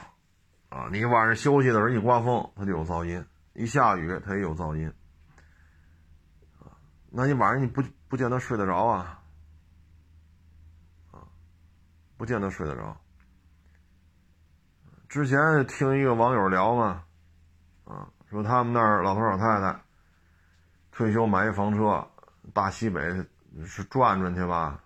[0.68, 0.88] 啊！
[0.92, 3.22] 你晚上休息的时候一刮风，它就有噪音；
[3.54, 4.92] 一下雨，它也有噪音
[6.60, 6.78] 啊。
[7.10, 9.22] 那你晚上你不不见得睡得着啊？
[11.10, 11.26] 啊，
[12.16, 12.96] 不见得睡得着。
[15.08, 17.04] 之前听一个网友聊嘛，
[17.90, 19.80] 啊，说他们那儿老头老太太
[20.92, 22.06] 退休买一房车，
[22.54, 23.00] 大西北
[23.66, 24.80] 是转转去吧，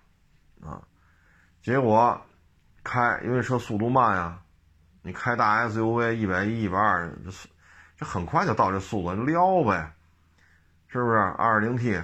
[0.62, 0.80] 啊，
[1.62, 2.18] 结果
[2.82, 4.40] 开因为车速度慢呀，
[5.02, 7.30] 你开大 SUV 一百一、一百二，这
[7.98, 9.92] 这很快就到这速度，撩呗，
[10.88, 11.18] 是不是？
[11.18, 12.02] 二点零 T，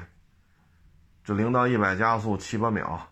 [1.25, 3.09] 这零到一百加速七八秒，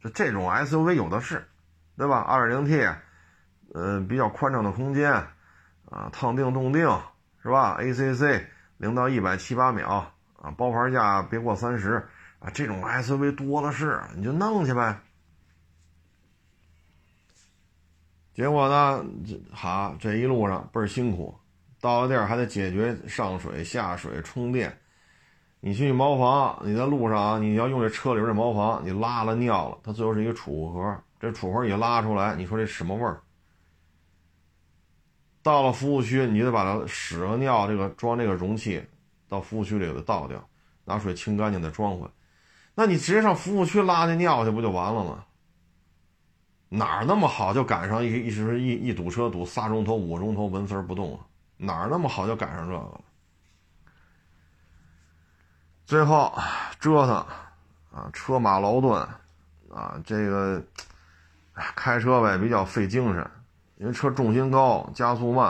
[0.00, 1.48] 这这种 SUV 有的是，
[1.96, 2.20] 对吧？
[2.20, 2.88] 二点零 T。
[3.74, 5.12] 呃，比较宽敞的空间，
[5.90, 6.88] 啊，烫定冻定
[7.42, 8.44] 是吧？ACC
[8.76, 12.06] 零到一百七八秒啊，包牌价别过三十
[12.38, 15.00] 啊，这种 SUV 多的是，你就弄去呗。
[18.34, 21.34] 结果呢，这哈这一路上倍儿辛苦，
[21.80, 24.78] 到了地儿还得解决上水下水充电。
[25.60, 33.20] 你去茅房，你在路上啊，你要用这车里边的茅房，你拉了尿了，它最后是一个储物盒，这储盒一拉出来，你说这什么味儿？
[35.48, 38.84] 到了服务区，你就得把它屎和尿这个装这个容器
[39.28, 40.46] 到服务区里给它倒掉，
[40.84, 42.06] 拿水清干净再装回。
[42.74, 45.24] 那你直接上服务区拉那尿去不就完了吗？
[46.68, 51.24] 哪儿那么好就赶上一一时一一堵车堵仨钟头五钟头纹丝不动啊？
[51.56, 53.00] 哪儿那么好就赶上这个了？
[55.86, 56.30] 最后
[56.78, 57.14] 折腾
[57.90, 58.92] 啊，车马劳顿
[59.74, 60.62] 啊，这个
[61.74, 63.30] 开车呗比较费精神。
[63.78, 65.46] 因为车重心高，加速慢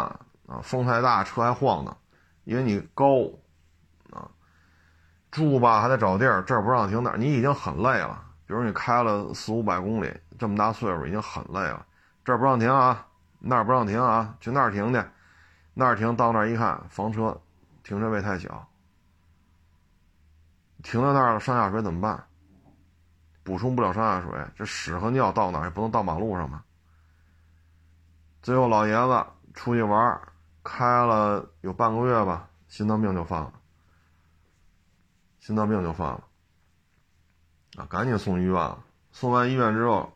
[0.46, 1.96] 啊，风太大，车还晃荡。
[2.44, 3.06] 因为你高
[4.10, 4.28] 啊，
[5.30, 8.22] 住吧还得找地儿，这儿不让停哪儿，你已经很累了。
[8.46, 11.84] 比如你开了四五百公里，这么大岁数已经很累了，
[12.24, 13.06] 这儿不让停啊，
[13.38, 15.02] 那儿不让停啊，去那儿停去，
[15.74, 17.38] 那儿停到那儿一看，房车
[17.82, 18.66] 停车位太小，
[20.82, 22.24] 停在那儿了，上下水怎么办？
[23.42, 26.62] 补充不了上下水，这屎和尿到哪儿也不能到马路上吧？
[28.42, 30.20] 最后，老爷子出去玩，
[30.62, 33.52] 开了有半个月吧，心脏病就犯了。
[35.40, 36.22] 心脏病就犯了，
[37.76, 38.84] 啊，赶紧送医院了。
[39.12, 40.12] 送完医院之后，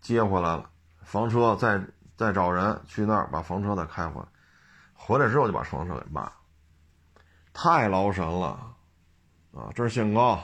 [0.00, 0.70] 接回来了，
[1.02, 1.82] 房车再
[2.16, 4.28] 再找人去那儿把房车再开回来。
[4.94, 6.32] 回来之后就把房车给卖了，
[7.52, 8.76] 太劳神了，
[9.52, 10.34] 啊，这儿限高，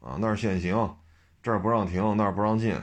[0.00, 0.96] 啊，那儿限行，
[1.42, 2.78] 这儿不让停，那儿不让进，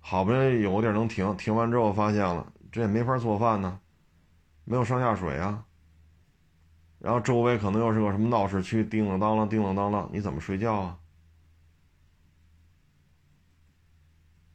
[0.00, 2.52] 好不容易有个地儿能停，停完之后发现了。
[2.70, 3.80] 这也没法做饭呢，
[4.64, 5.64] 没有上下水啊。
[6.98, 10.98] 然后周围可能又是个什么闹市区，叮当啷叮当当啷，你怎么睡觉啊？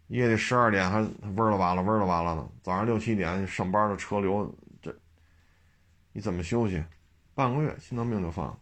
[0.07, 4.93] 夜里十二点还嗡了哇了嗡了哇了的，早上六七点上班的车流，这
[6.11, 6.83] 你怎么休息？
[7.33, 8.59] 半个月心脏病就犯了，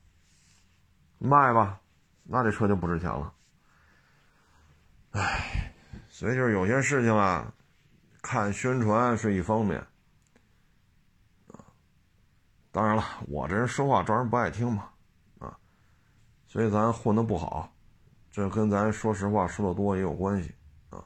[1.17, 1.81] 卖吧，
[2.23, 3.33] 那这车就不值钱了。
[5.11, 5.73] 唉，
[6.07, 7.53] 所以就是有些事情啊。
[8.21, 9.79] 看宣传是一方面，
[11.51, 11.65] 啊，
[12.71, 14.89] 当然了，我这人说话招人不爱听嘛，
[15.39, 15.57] 啊，
[16.47, 17.73] 所以咱混的不好，
[18.31, 20.53] 这跟咱说实话说的多也有关系，
[20.91, 21.03] 啊，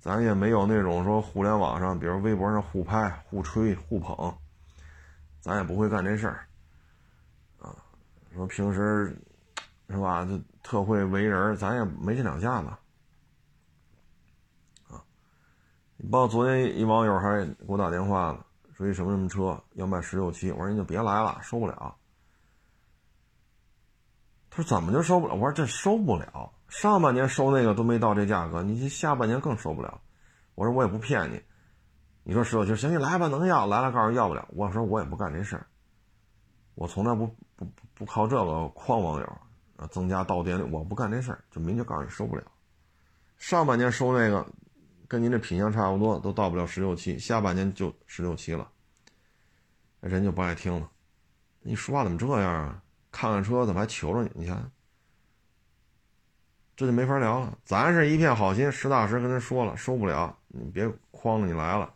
[0.00, 4.36] 咱也没有那种说互联网上，比如微博上互拍、互吹、互捧，
[5.40, 6.46] 咱也不会干这事儿，
[7.60, 7.76] 啊，
[8.34, 9.16] 说平时
[9.88, 12.68] 是吧，就特会为人，咱也没这两下子。
[16.10, 21.96] 包括昨天一网友还给我打电话了，说一什么什么车要卖十六七，我说你就别来了，收不了。
[24.50, 25.34] 他说怎么就收不了？
[25.34, 30.00] 我说这收不了，上半年收那个都没到这价格，你下半年更收不了。
[30.54, 31.42] 我说我也不骗你，
[32.22, 34.46] 你说十六七行，你来吧，能要来了，告诉要不了。
[34.52, 35.66] 我说我也不干这事儿，
[36.74, 42.42] 我从来不不不靠这个诓网友，增加到店率，我不干这事儿，就明确告诉你收不了。
[43.36, 44.46] 上半年收那个。
[45.14, 48.68] 跟您这品相差不多，都到不了十六七，下半年就十六七了，
[50.00, 50.90] 人就不爱听了。
[51.60, 52.82] 你说话怎么这样啊？
[53.12, 54.30] 看看车怎么还求着你？
[54.34, 54.68] 你看，
[56.74, 57.56] 这就没法聊了。
[57.64, 61.94] 咱是一片好心，实打实跟他说了，收不了，你别诓着你来了，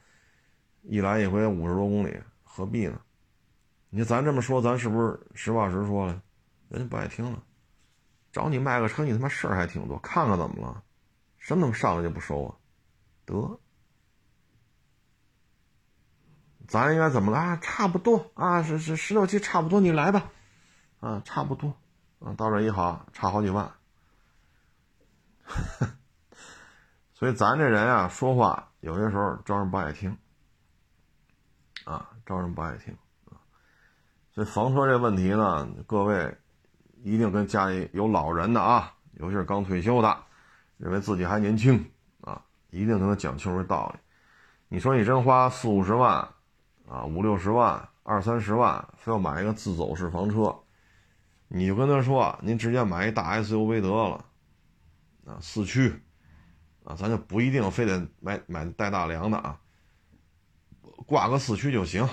[0.83, 3.01] 一来一回五十多公里，何必呢？
[3.91, 6.23] 你咱这么说，咱是不是实话实说了？
[6.69, 7.43] 人家不爱听了。
[8.31, 10.81] 找你卖个车，你他妈事儿还挺多，看看怎么了？
[11.37, 12.55] 什么他妈上来就不收啊？
[13.29, 13.61] 得，
[16.67, 17.59] 咱应该怎么了？
[17.61, 20.31] 差不多啊，是是十六七，差不多，你来吧，
[21.01, 21.77] 啊，差不多，
[22.21, 23.71] 啊，到这一好，差好几万。
[27.13, 30.17] 所以咱这人啊，说话有些时候招人不爱听，
[31.85, 33.37] 啊，招人不爱听啊。
[34.33, 36.37] 所以房车这问题呢，各位
[37.03, 40.17] 一定跟家里有老人的啊，尤其是刚退休的，
[40.77, 41.91] 认为自己还年轻，
[42.71, 44.01] 一定跟他讲清楚道理。
[44.69, 46.29] 你说你真花四五十万
[46.89, 50.55] 啊，五六十万、二三十万，非要买一个自走式房车，
[51.49, 54.25] 你就跟他说，您直接买一大 SUV 得了，
[55.27, 56.03] 啊，四驱。
[56.85, 59.61] 啊，咱就不一定非得买买带大梁的啊，
[61.07, 62.09] 挂个四驱就行。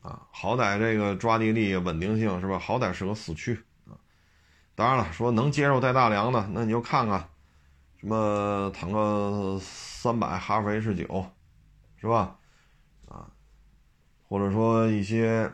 [0.00, 2.58] 啊，好歹这个抓地力、稳定性是吧？
[2.58, 3.92] 好歹是个四驱啊。
[4.74, 7.28] 当然了，说能接受带大梁的，那你就看看
[8.04, 11.26] 什么坦克三百、哈弗 H 九，
[11.96, 12.38] 是吧？
[13.08, 13.32] 啊，
[14.28, 15.50] 或者说一些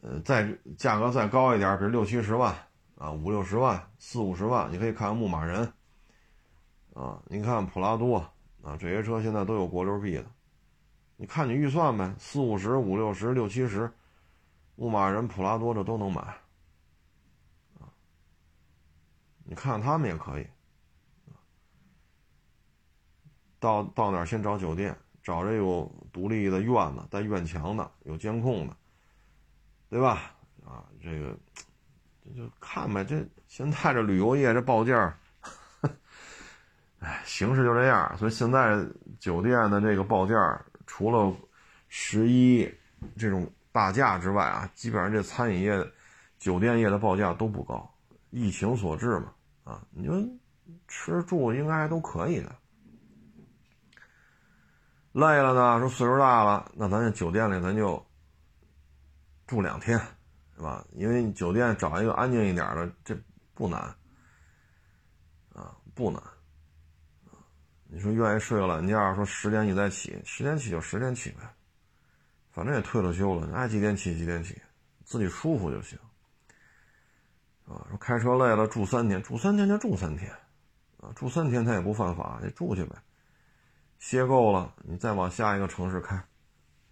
[0.00, 2.56] 呃再价格再高一点，比如六七十万
[2.96, 5.70] 啊，五六十万、四五十万，你可以看看牧马人。
[6.94, 8.16] 啊，你看普拉多
[8.62, 10.24] 啊，这些车现在都有国六 B 的，
[11.16, 13.92] 你看你预算呗，四五十、五六十、六七十，
[14.74, 16.22] 牧马人、普拉多这都能买，
[17.78, 17.92] 啊，
[19.44, 20.46] 你看他们也可以，
[23.60, 28.76] 到到哪儿先找酒店，找这有独立的院子、带院墙的、有监控的，
[29.88, 30.34] 对吧？
[30.64, 31.36] 啊，这个
[32.24, 35.16] 这就看呗，这现在这旅游业这报价。
[37.00, 38.84] 哎，形势就这样，所以现在
[39.20, 41.32] 酒店的这个报价，除了
[41.88, 42.68] 十一
[43.16, 45.92] 这种大假之外啊，基本上这餐饮业、
[46.38, 47.88] 酒店业的报价都不高。
[48.30, 50.12] 疫情所致嘛，啊，你就
[50.88, 52.54] 吃住应该都可以的。
[55.18, 58.00] 累了呢，说岁数大了，那咱这酒店里咱就
[59.48, 59.98] 住两天，
[60.54, 60.86] 是吧？
[60.92, 63.18] 因为酒店找一个安静一点的，这
[63.52, 63.80] 不难，
[65.52, 66.22] 啊，不难。
[67.88, 71.40] 你说愿意睡个懒觉，说十点你再起，十点起就十点起呗，
[72.52, 74.56] 反正也退了休了，爱几点起几点起，
[75.04, 75.98] 自己舒服就行。
[77.66, 80.30] 啊，说开车累了住三天，住三天就住三天，
[81.00, 82.94] 啊，住三天他也不犯法，你住去呗。
[83.98, 86.16] 歇够了，你再往下一个城市开，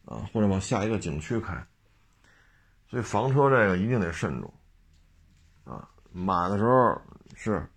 [0.05, 1.66] 啊，或者往下一个景区开。
[2.88, 4.55] 所以房车这个一定得慎重，
[5.64, 7.01] 啊，买的时候
[7.35, 7.69] 是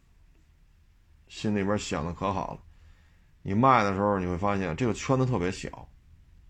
[1.27, 2.61] 心里边想的可好了。
[3.41, 5.87] 你卖的时候，你会发现这个圈子特别小，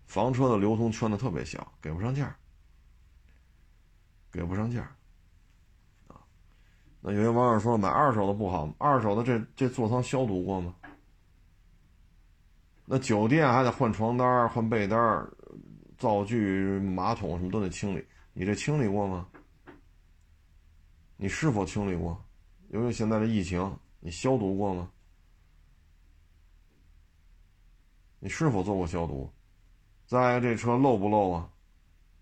[0.06, 2.36] 房车的流通圈子特别小，给不上价，
[4.32, 4.90] 给不上价，
[7.00, 10.74] 那有些网友说买二手的不好，二手的这这座舱消毒过吗？
[12.92, 14.98] 那酒店还得换床单、换被单、
[15.96, 19.28] 灶具、马桶什么都得清理，你这清理过吗？
[21.16, 22.20] 你是否清理过？
[22.70, 24.90] 由于现在的疫情，你消毒过吗？
[28.18, 29.32] 你是否做过消毒？
[30.04, 31.48] 再这车漏不漏啊？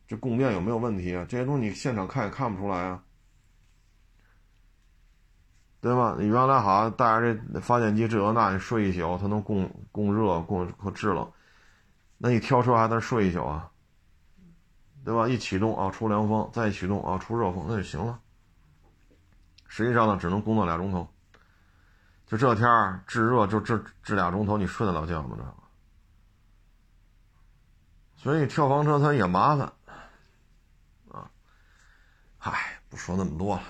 [0.06, 1.24] 这供电有没有问题啊？
[1.26, 3.02] 这些东西你现场看也看不出来啊，
[5.80, 6.16] 对吧？
[6.18, 11.30] 你原来好像带着这发电机这那，你睡一宿它能供供热、供和制冷，
[12.16, 13.70] 那你挑车还在睡一宿啊？
[15.04, 15.28] 对吧？
[15.28, 18.20] 一启动啊，出凉风，再一启动啊，出热风，那就行了。
[19.66, 21.08] 实际上呢，只能工作俩钟头。
[22.26, 25.36] 就这天儿制热就制制俩钟头，你睡得了觉吗？
[25.38, 25.44] 这？
[28.16, 29.72] 所以跳房车它也麻烦，
[31.12, 31.30] 啊，
[32.36, 33.62] 嗨，不说那么多了，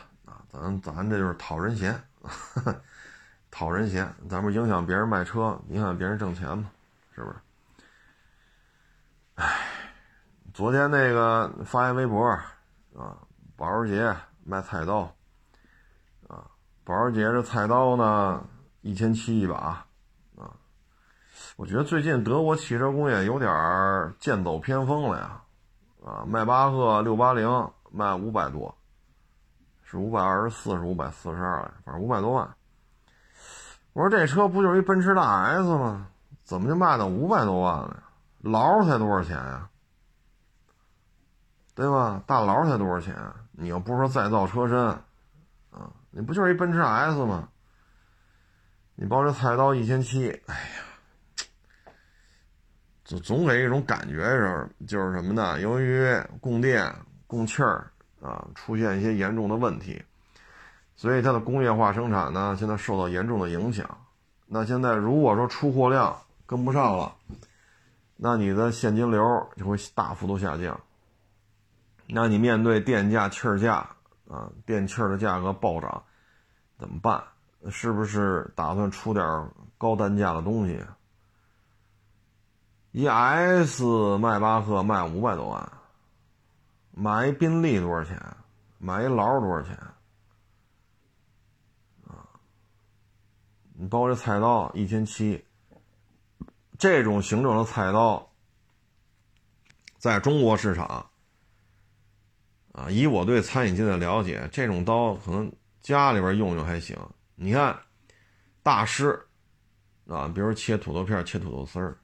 [0.61, 2.01] 咱咱这就是讨人嫌，
[3.51, 6.71] 讨人嫌，咱不影响别人卖车，影响别人挣钱吗？
[7.15, 7.37] 是不是？
[9.37, 9.67] 唉，
[10.53, 12.27] 昨天那个发一微博
[12.97, 13.17] 啊，
[13.57, 15.15] 保时捷卖菜刀，
[16.29, 16.45] 啊，
[16.85, 18.45] 保时捷这菜刀呢
[18.81, 19.57] 一千七一把。
[19.57, 19.85] 啊
[21.57, 25.43] 我觉得最近德国汽车工业有点剑走偏锋了呀，
[26.05, 27.49] 啊，迈巴赫六八零
[27.91, 28.73] 卖五百多，
[29.91, 32.47] 是五百二十四，是五百四十二反正五百多万。
[33.95, 36.09] 我说这车不就是一奔驰大 S 吗？
[36.45, 38.03] 怎么就卖到五百多万了？
[38.41, 39.71] 劳才多少钱呀？
[41.75, 42.23] 对吧？
[42.27, 43.17] 大劳才多少钱？
[43.53, 44.79] 你又不是说再造车身，
[45.71, 47.49] 啊，你不就是一奔驰 S 吗？
[48.95, 50.83] 你包这菜刀一千七，哎呀！
[53.05, 55.59] 就总给一种感觉是，就是什么呢？
[55.61, 56.07] 由于
[56.43, 56.95] 供电、
[57.27, 60.03] 供气儿啊，出现一些严重的问题，
[60.97, 63.99] 所以它的工业化生产呢，现在受到严重的影响。
[64.47, 66.17] 那现在如果说出货量
[66.47, 67.15] 跟不上了，
[68.17, 70.81] 那你的现金流就会大幅度下降。
[72.07, 73.91] 那你面对电价、气价
[74.29, 76.03] 啊，电气的价格暴涨，
[76.79, 77.23] 怎么办？
[77.71, 80.83] 是不是打算出点高单价的东西？
[82.93, 83.85] 一 S
[84.19, 85.73] 迈巴赫卖五百多万，
[87.01, 88.21] 买一宾利多少钱？
[88.79, 89.73] 买一劳多少钱？
[92.09, 92.27] 啊，
[93.75, 95.45] 你包括这菜刀一千七，
[96.77, 98.29] 这种形状的菜刀，
[99.97, 101.09] 在中国市场。
[102.73, 106.99] 啊，以我对餐饮界的了解，这种刀可能家里边用用还行。
[107.37, 107.81] 你看，
[108.61, 109.25] 大师
[110.09, 111.97] 啊，比如切土豆片、切土豆丝儿，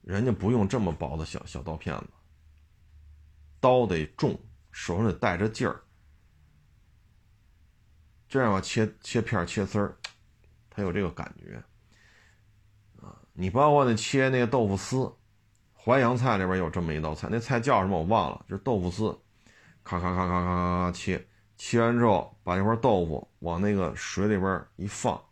[0.00, 2.06] 人家不用这么薄的小小刀片子，
[3.62, 4.36] 刀得重，
[4.72, 5.80] 手上得带着劲儿，
[8.28, 9.96] 这样吧，切切片、切丝儿，
[10.68, 11.62] 它有这个感觉。
[13.00, 15.14] 啊，你包括那切那个豆腐丝，
[15.76, 19.16] 淮扬菜里边有这么一道菜，那菜叫什么我忘了，就是豆腐丝。
[19.84, 25.22] 咔咔咔咔咔咔咔切，切完之后把一块豆腐往那个水里边一放，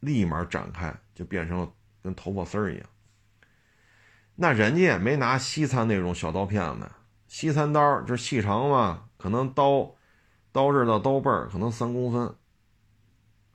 [0.00, 2.86] 立马展开，就变成了跟头发丝儿一样。
[4.34, 6.90] 那人家也没拿西餐那种小刀片子，
[7.30, 9.88] 西餐刀就是细长嘛，可能刀
[10.50, 12.34] 刀刃到刀背儿可能三公分，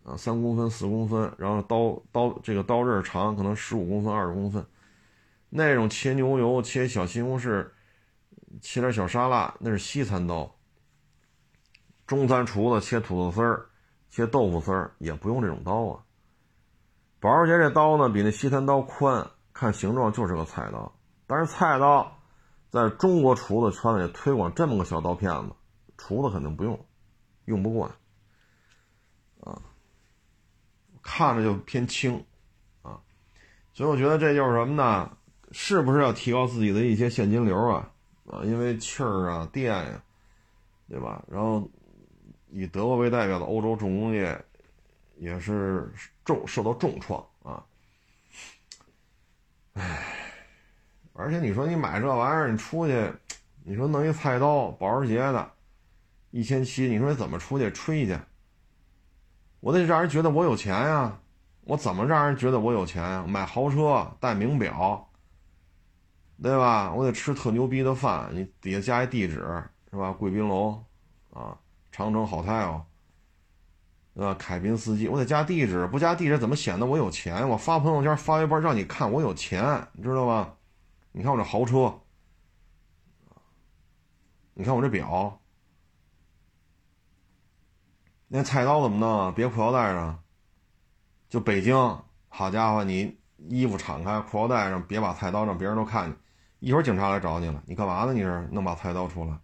[0.05, 4.65] 啊，三公分四公分，然后刀刀这个刀刃长可能十五公分二十公分，
[5.49, 7.67] 那种切牛油切小西红柿。
[8.61, 10.49] 切点小沙拉，那是西餐刀。
[12.07, 13.65] 中餐厨子切土豆丝儿、
[14.09, 15.99] 切豆腐丝儿也不用这种刀啊。
[17.19, 20.89] 保时捷这刀呢，比那西餐刀宽，看形状就是个菜刀。
[21.27, 22.09] 但是菜刀
[22.75, 25.55] 在中国厨子圈里推广这么个小刀片子，
[25.97, 26.85] 厨子肯定不用，
[27.45, 27.89] 用不惯
[29.39, 29.61] 啊。
[31.01, 32.21] 看着就偏轻
[32.81, 32.99] 啊，
[33.71, 35.17] 所以我觉得这就是什么呢？
[35.51, 37.89] 是不是要提高自己的一些现金流啊？
[38.29, 40.03] 啊，因为气儿啊、电呀，
[40.89, 41.23] 对吧？
[41.29, 41.65] 然后
[42.49, 44.43] 以德国为代表的欧洲重工业
[45.15, 45.89] 也是
[46.25, 47.63] 重受到重创啊。
[49.75, 50.24] 唉，
[51.17, 53.11] 而且你说你买这玩意儿，你出去，
[53.63, 55.51] 你说弄一菜刀，保时捷的，
[56.31, 58.19] 一千七，你说你怎么出去吹去？
[59.61, 61.17] 我得让人觉得我有钱呀！
[61.61, 63.25] 我怎么让人觉得我有钱呀？
[63.27, 65.09] 买豪车，戴名表。
[66.43, 66.93] 对吧？
[66.93, 69.35] 我得吃特牛逼的饭，你底下加一地址
[69.89, 70.11] 是吧？
[70.11, 70.83] 贵宾楼，
[71.31, 71.57] 啊，
[71.93, 72.83] 长城好泰哦，
[74.13, 74.35] 对吧？
[74.37, 77.47] 凯宾斯基，我得加地址，不加地址怎么显得我有钱？
[77.47, 80.53] 我发朋友圈发微博让你看我有钱，你知道吧？
[81.17, 82.01] 你看我这豪车，
[84.53, 85.41] 你看我这表，
[88.27, 89.33] 那菜刀怎么弄？
[89.33, 90.21] 别裤腰带上，
[91.29, 91.73] 就北京，
[92.27, 96.19] 好家伙，你衣服敞开，裤腰带上别把菜刀让别人都看见。
[96.59, 98.11] 一会儿警察来找你了，你干嘛呢？
[98.11, 99.39] 你是弄把菜刀出来，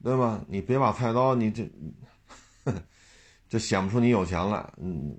[0.00, 0.40] 对吧？
[0.46, 1.68] 你别把菜刀，你这
[3.48, 5.18] 这显不出你有钱来，嗯，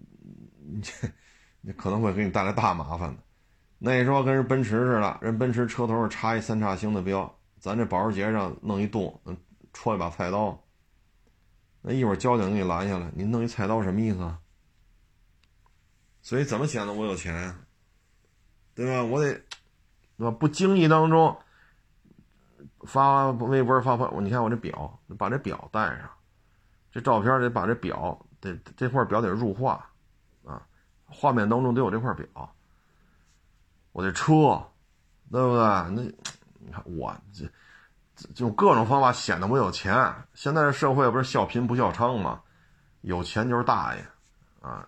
[0.55, 3.26] 你这可能会给你带来大麻烦的。
[3.79, 9.21] 那时候跟人奔驰似的，人奔驰车头上插一三叉星的标，咱这保时捷上弄一洞，
[9.71, 10.59] 戳一把菜刀，
[11.81, 14.39] 那一会儿交警给你拦下来，你弄一菜刀什么意思啊？
[16.23, 17.59] 所以怎么显得我有钱啊？
[18.73, 19.03] 对吧？
[19.03, 19.33] 我得，
[20.17, 20.31] 对吧？
[20.31, 21.37] 不经意当中
[22.81, 26.09] 发微博发朋，你看我这表，把这表带上，
[26.91, 29.87] 这照片得把这表得这块表得入画
[30.43, 30.67] 啊，
[31.05, 32.55] 画面当中得有这块表。
[33.97, 34.63] 我这车，
[35.31, 35.63] 对不对？
[35.89, 36.03] 那
[36.59, 37.49] 你看我这
[38.35, 40.13] 就各种方法显得我有钱。
[40.35, 42.39] 现在这社会不是笑贫不笑娼吗？
[43.01, 44.07] 有钱就是大爷
[44.61, 44.87] 啊，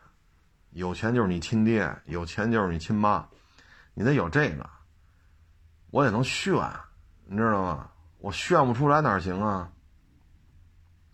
[0.73, 3.27] 有钱就是你亲爹，有钱就是你亲妈。
[3.95, 4.69] 你得有这个，
[5.89, 6.53] 我也能炫，
[7.25, 7.89] 你知道吗？
[8.19, 9.71] 我炫不出来哪行啊？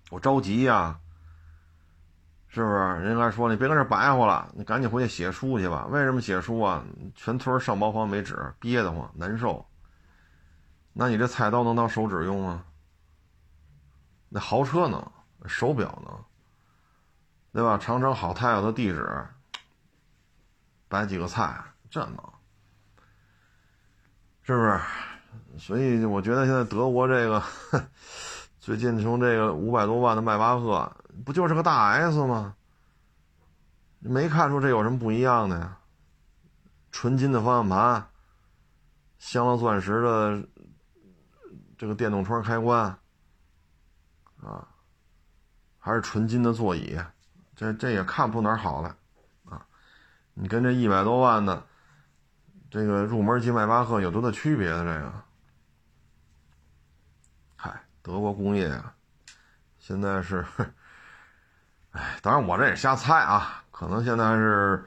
[0.09, 0.99] 我着急呀，
[2.55, 2.77] 是不是？
[3.03, 5.85] 人家说你别跟这白活了，你赶紧回去写书去吧。
[5.89, 6.81] 为什么写书啊？
[7.13, 9.65] 全村上茅房没纸，憋得慌，难受。
[10.93, 12.63] 那你这菜刀能当手指用吗？
[14.29, 15.05] 那豪车能，
[15.45, 16.17] 手表能，
[17.51, 17.77] 对吧？
[17.77, 19.27] 长城好太阳的地址，
[20.87, 22.17] 摆几个菜，这能。
[24.43, 24.79] 是不是？
[25.59, 27.43] 所以我觉得现在德国这个
[28.61, 30.89] 最近从这个五百多万的迈巴赫，
[31.23, 32.55] 不就是个大 S 吗？
[33.99, 35.77] 没看出这有什么不一样的呀？
[36.91, 38.07] 纯金的方向盘，
[39.17, 40.47] 镶了钻石的
[41.77, 42.97] 这个电动窗开关，
[44.41, 44.67] 啊，
[45.77, 46.97] 还是纯金的座椅，
[47.55, 48.95] 这这也看不出哪儿好来
[49.43, 49.65] 啊。
[50.33, 51.65] 你跟这一百多万的
[52.69, 54.83] 这个入门级迈巴赫有多大区别呢？
[54.85, 55.23] 这个，
[57.55, 58.95] 嗨，德国工业啊，
[59.79, 60.45] 现在是，
[61.95, 64.85] 哎，当然我这也瞎猜啊，可能现在是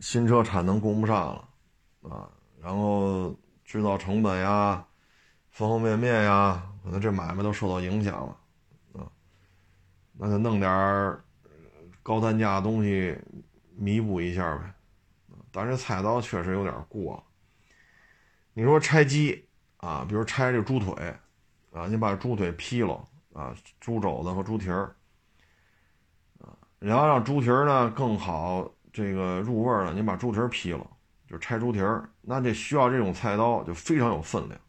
[0.00, 1.48] 新车产能供不上了
[2.10, 2.28] 啊，
[2.60, 4.84] 然后制造成本呀。
[5.50, 8.36] 方方面面呀，可能这买卖都受到影响了，
[9.00, 9.10] 啊，
[10.12, 11.18] 那就弄点
[12.00, 13.18] 高单价的东西
[13.74, 14.72] 弥补一下呗。
[15.50, 17.20] 但是菜刀确实有点过。
[18.52, 19.48] 你说拆机
[19.78, 20.94] 啊，比如拆这猪腿
[21.72, 24.94] 啊，你把猪腿劈了啊，猪肘子和猪蹄儿，
[26.78, 30.86] 然后让猪蹄儿呢更好这个入味儿了，你把猪蹄儿劈了，
[31.28, 34.60] 就拆猪蹄儿，那这需要这种菜刀就非常有分量。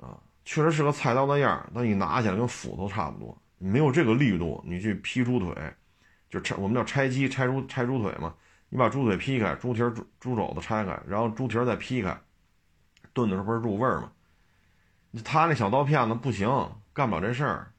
[0.00, 4.60] 啊确实是个菜刀的样儿，那你拿起来跟斧头差不多，没有这个力度。
[4.66, 5.54] 你去劈猪腿，
[6.28, 8.34] 就拆我们叫拆鸡，拆猪拆猪腿嘛。
[8.68, 12.18] 你把猪腿劈开，猪蹄猪猪肘子拆开，然后猪蹄儿再劈开，
[13.12, 14.10] 炖的时候不是入味儿吗？
[15.24, 16.48] 他那小刀片子不行，
[16.92, 17.69] 干不了这事儿。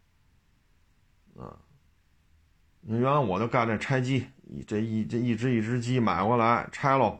[2.82, 4.26] 啊，你原来我就干这拆鸡，
[4.68, 7.20] 这一这一只一只鸡买过来拆喽，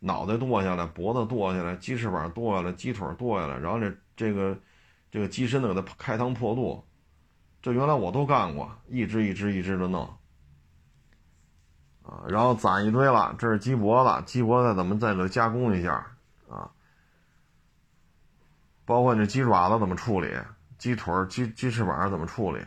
[0.00, 4.58] 脑袋剁下来，脖子剁下来，鸡翅膀剁下来，鸡腿剁下来，然后这这个。
[5.10, 6.82] 这个机身子给它开膛破肚，
[7.62, 10.02] 这原来我都干过，一只一只一只的弄，
[12.02, 16.04] 啊，然后攒一堆了，这是鸡脖子，鸡脖子怎么再给它加工一下
[16.48, 16.68] 啊？
[18.84, 20.28] 包括这鸡爪子怎么处理，
[20.78, 22.58] 鸡腿、鸡鸡翅膀怎么处理，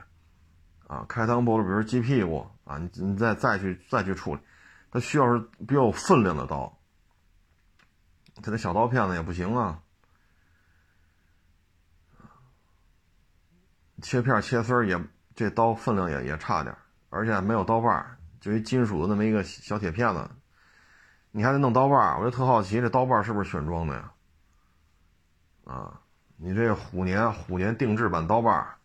[0.87, 4.41] 啊，开膛破肚，比如鸡屁股啊，你你再再去再去处理，
[4.89, 6.77] 它需要是比较有分量的刀，
[8.41, 9.81] 这那小刀片子也不行啊。
[14.01, 15.03] 切片切丝儿也，
[15.35, 16.75] 这刀分量也也差点
[17.09, 20.29] 而且没有刀把就一金属的那么一个小铁片子，
[21.31, 24.11] 你还得弄刀把我就特好奇，这刀把是不是选装的呀？
[25.65, 26.01] 啊，
[26.37, 28.77] 你这虎年虎年定制版刀把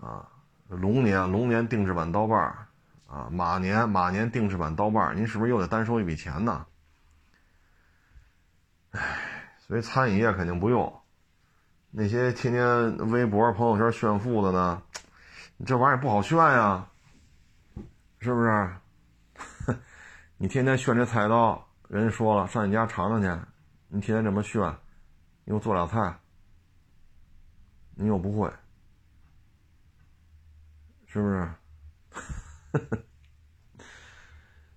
[0.00, 0.28] 啊，
[0.80, 2.68] 龙年龙年定制版刀把
[3.06, 6.66] 啊，马年马年定制版刀把您是不是又得单收一笔钱呢？
[8.92, 11.00] 唉，所以餐饮业肯定不用。
[11.90, 14.82] 那些天天微博、朋友圈炫富的呢？
[15.58, 16.88] 你这玩意儿不好炫呀，
[18.18, 18.76] 是不是？
[20.38, 23.28] 你天天炫这菜刀，人家说了，上你家尝尝去。
[23.88, 24.74] 你天天这么炫，
[25.44, 26.18] 又做俩菜，
[27.94, 28.50] 你又不会，
[31.12, 31.50] 是不是？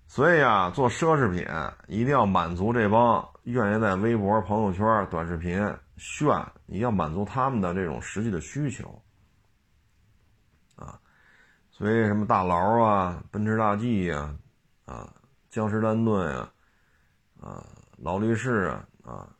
[0.06, 1.46] 所以啊，做奢侈品
[1.88, 5.58] 一定要满足这帮愿意在微博、朋友圈、短视频。
[5.96, 6.28] 炫，
[6.66, 9.02] 你要满足他们的这种实际的需求，
[10.74, 11.00] 啊，
[11.70, 14.36] 所以什么大劳啊、奔驰大 G 呀、
[14.84, 15.10] 啊，
[15.48, 16.52] 江诗丹顿呀、
[17.40, 17.64] 啊，
[17.96, 19.34] 劳力士啊、啊，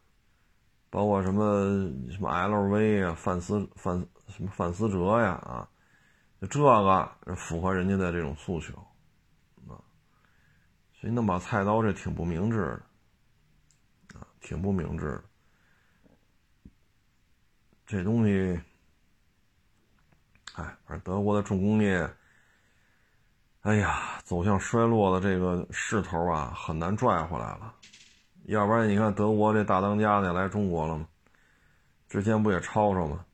[0.89, 5.69] 包括什么什么 LV 啊、范思范什么范思哲呀、啊，
[6.41, 8.75] 这个符合人家的这种诉求，
[9.69, 9.81] 啊，
[10.93, 12.59] 所以弄把菜刀这挺不明智
[14.13, 15.25] 的，啊，挺不明智的。
[17.87, 18.61] 这东西，
[20.55, 22.09] 哎，反正德国的重工业，
[23.63, 27.75] 哎呀，走向衰落的这个势头啊，很难拽回来了。
[28.45, 31.09] 要不然你看德国这大当家的来中国了吗？
[32.09, 33.25] 之前不也吵吵吗？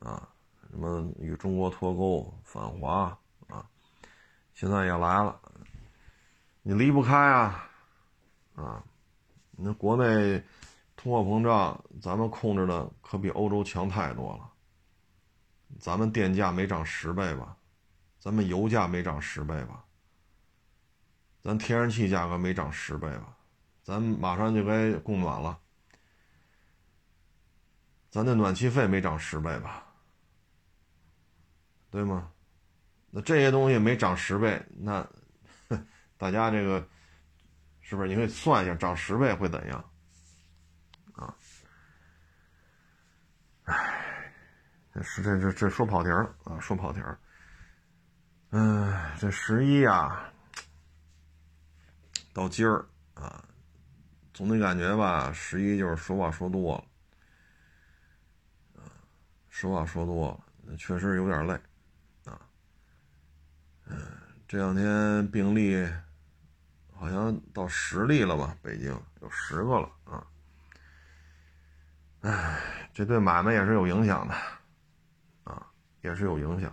[0.00, 0.28] 啊，
[0.74, 3.16] 什么与中国脱钩、反华
[3.46, 3.64] 啊，
[4.54, 5.40] 现在也来了。
[6.62, 7.70] 你离不开啊，
[8.56, 8.82] 啊，
[9.52, 10.42] 那国内。
[10.96, 14.50] 通货膨胀，咱们控制的可比欧洲强太多了。
[15.78, 17.54] 咱们电价没涨十倍吧？
[18.18, 19.84] 咱们油价没涨十倍吧？
[21.42, 23.36] 咱天然气价格没涨十倍吧？
[23.82, 25.58] 咱马上就该供暖了，
[28.10, 29.84] 咱的暖气费没涨十倍吧？
[31.94, 32.28] 对吗？
[33.08, 35.08] 那这些东西没涨十倍，那
[36.16, 36.84] 大家这个
[37.80, 38.08] 是不是？
[38.08, 39.90] 你可以算一下，涨十倍会怎样？
[41.14, 41.32] 啊
[43.62, 44.32] 唉，
[44.92, 47.16] 这是这这这说跑题了啊，说跑题儿。
[48.50, 50.32] 嗯，这十一啊，
[52.32, 52.84] 到今儿
[53.14, 53.44] 啊，
[54.32, 58.90] 总得感觉吧，十一就是说话说多了，啊，
[59.48, 60.36] 说话说多
[60.66, 61.56] 了，确实有点累，
[63.86, 63.96] 嗯，
[64.48, 65.86] 这两天病例
[66.92, 68.56] 好像到十例了吧？
[68.62, 70.26] 北京有十个了啊。
[72.22, 72.60] 哎，
[72.94, 74.34] 这对买卖也是有影响的，
[75.44, 75.66] 啊，
[76.00, 76.72] 也是有影响，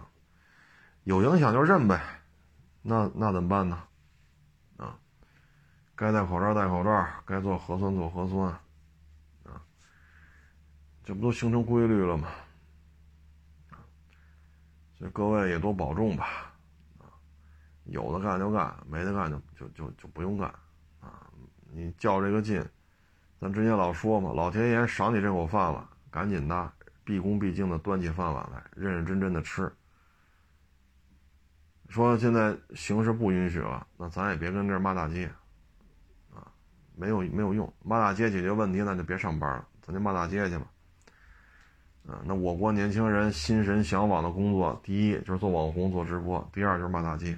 [1.03, 2.01] 有影响就认呗，
[2.81, 3.83] 那那怎么办呢？
[4.77, 4.97] 啊，
[5.95, 8.47] 该戴口罩戴口罩，该做核酸做核酸，
[9.43, 9.61] 啊，
[11.03, 12.29] 这不都形成规律了吗？
[14.97, 16.50] 所以各位也多保重吧，
[17.91, 20.47] 有的干就干，没的干就就就就不用干，
[20.99, 21.29] 啊，
[21.71, 22.61] 你较这个劲，
[23.39, 26.71] 咱之前老说嘛，老天爷赏你这口饭了，赶紧的。
[27.03, 29.69] 毕恭毕敬的端起饭碗来，认认真真的吃。
[31.89, 35.25] 说现在形势不允许了，那咱也别跟这儿骂大街，
[36.33, 36.45] 啊，
[36.95, 40.67] 没有没有用，骂大街解决问题那就别上班了，咱就骂大街去吧。
[42.07, 47.37] 啊，那我国年轻人心神向往的工作，第一就是做网红、做直播，第二就是骂大街，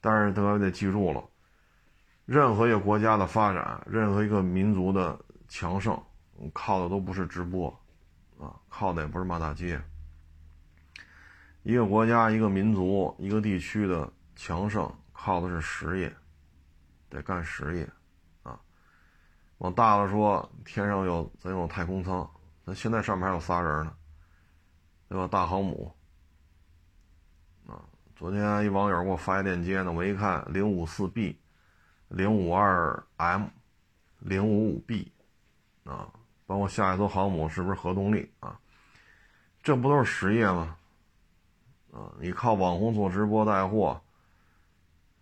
[0.00, 1.22] 但是大家得记住了，
[2.24, 6.00] 任何一个国家的发展，任何一个民族的强盛，
[6.52, 7.68] 靠的都不是直播。
[8.38, 9.78] 啊，靠的也不是骂大街。
[11.62, 16.10] 一个国家、一个民族、一个地区的强盛，靠的是实业，
[17.10, 17.86] 得干实业。
[18.42, 18.58] 啊，
[19.58, 22.26] 往大了说，天上有咱有太空舱，
[22.64, 23.92] 咱现在上面还有仨人呢，
[25.10, 25.28] 对吧？
[25.28, 25.94] 大航母。
[28.20, 31.38] 昨天一网友给我发一链接呢，我一看，零五四 B、
[32.08, 33.44] 零五二 M、
[34.18, 35.10] 零五五 B，
[35.84, 36.06] 啊。
[36.46, 38.60] 包括下一艘航母是不是核动力啊？
[39.62, 40.76] 这不都是实业吗？
[41.94, 43.98] 啊，你靠网红做直播带货，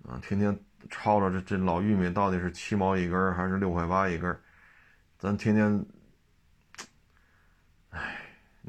[0.05, 0.59] 啊，天天
[0.90, 4.36] 抄着这这老玉米到底是七毛一根还是六块八一根？
[5.20, 5.86] 咱天天，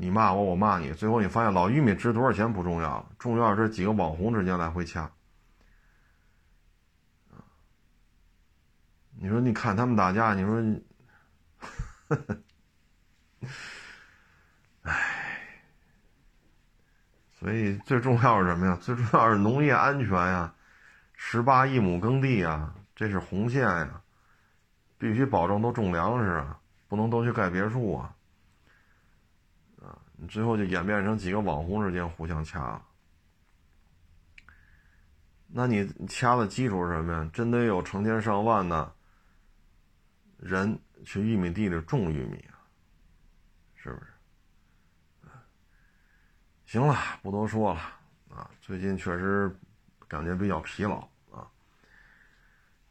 [0.01, 5.11] 你骂我，我骂你，最后你发现老玉米值多少钱不重要，重要是几个网红之间来回掐。
[9.19, 10.55] 你说你看他们打架，你说，
[12.07, 12.37] 呵呵。
[14.83, 14.93] 唉，
[17.37, 18.77] 所以最重要是什么呀？
[18.79, 20.53] 最重要是农业安全呀，
[21.13, 24.01] 十八亿亩耕地啊，这是红线呀，
[24.97, 28.15] 必须保证都种粮食啊，不能都去盖别墅啊，
[30.27, 32.81] 最后就演变成几个网红之间互相掐，
[35.47, 37.29] 那你掐的基础是什么呀？
[37.33, 38.93] 真得有成千上万的
[40.37, 42.59] 人去玉米地里种玉米啊。
[43.81, 44.11] 是不是？
[46.65, 47.79] 行了，不多说了
[48.29, 48.51] 啊。
[48.59, 49.55] 最近确实
[50.07, 50.97] 感觉比较疲劳
[51.31, 51.47] 啊，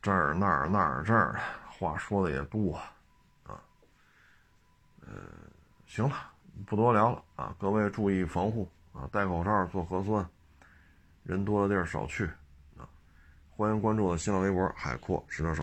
[0.00, 1.38] 这儿那儿那儿这儿，
[1.70, 2.74] 话说的也多
[3.44, 3.62] 啊。
[5.02, 5.12] 呃，
[5.86, 6.16] 行了，
[6.66, 7.54] 不多聊了啊。
[7.58, 10.28] 各位注意防护啊，戴口罩，做核酸，
[11.22, 12.24] 人多的地儿少去
[12.76, 12.88] 啊。
[13.50, 15.62] 欢迎关注我的新浪微博“海阔试车手”。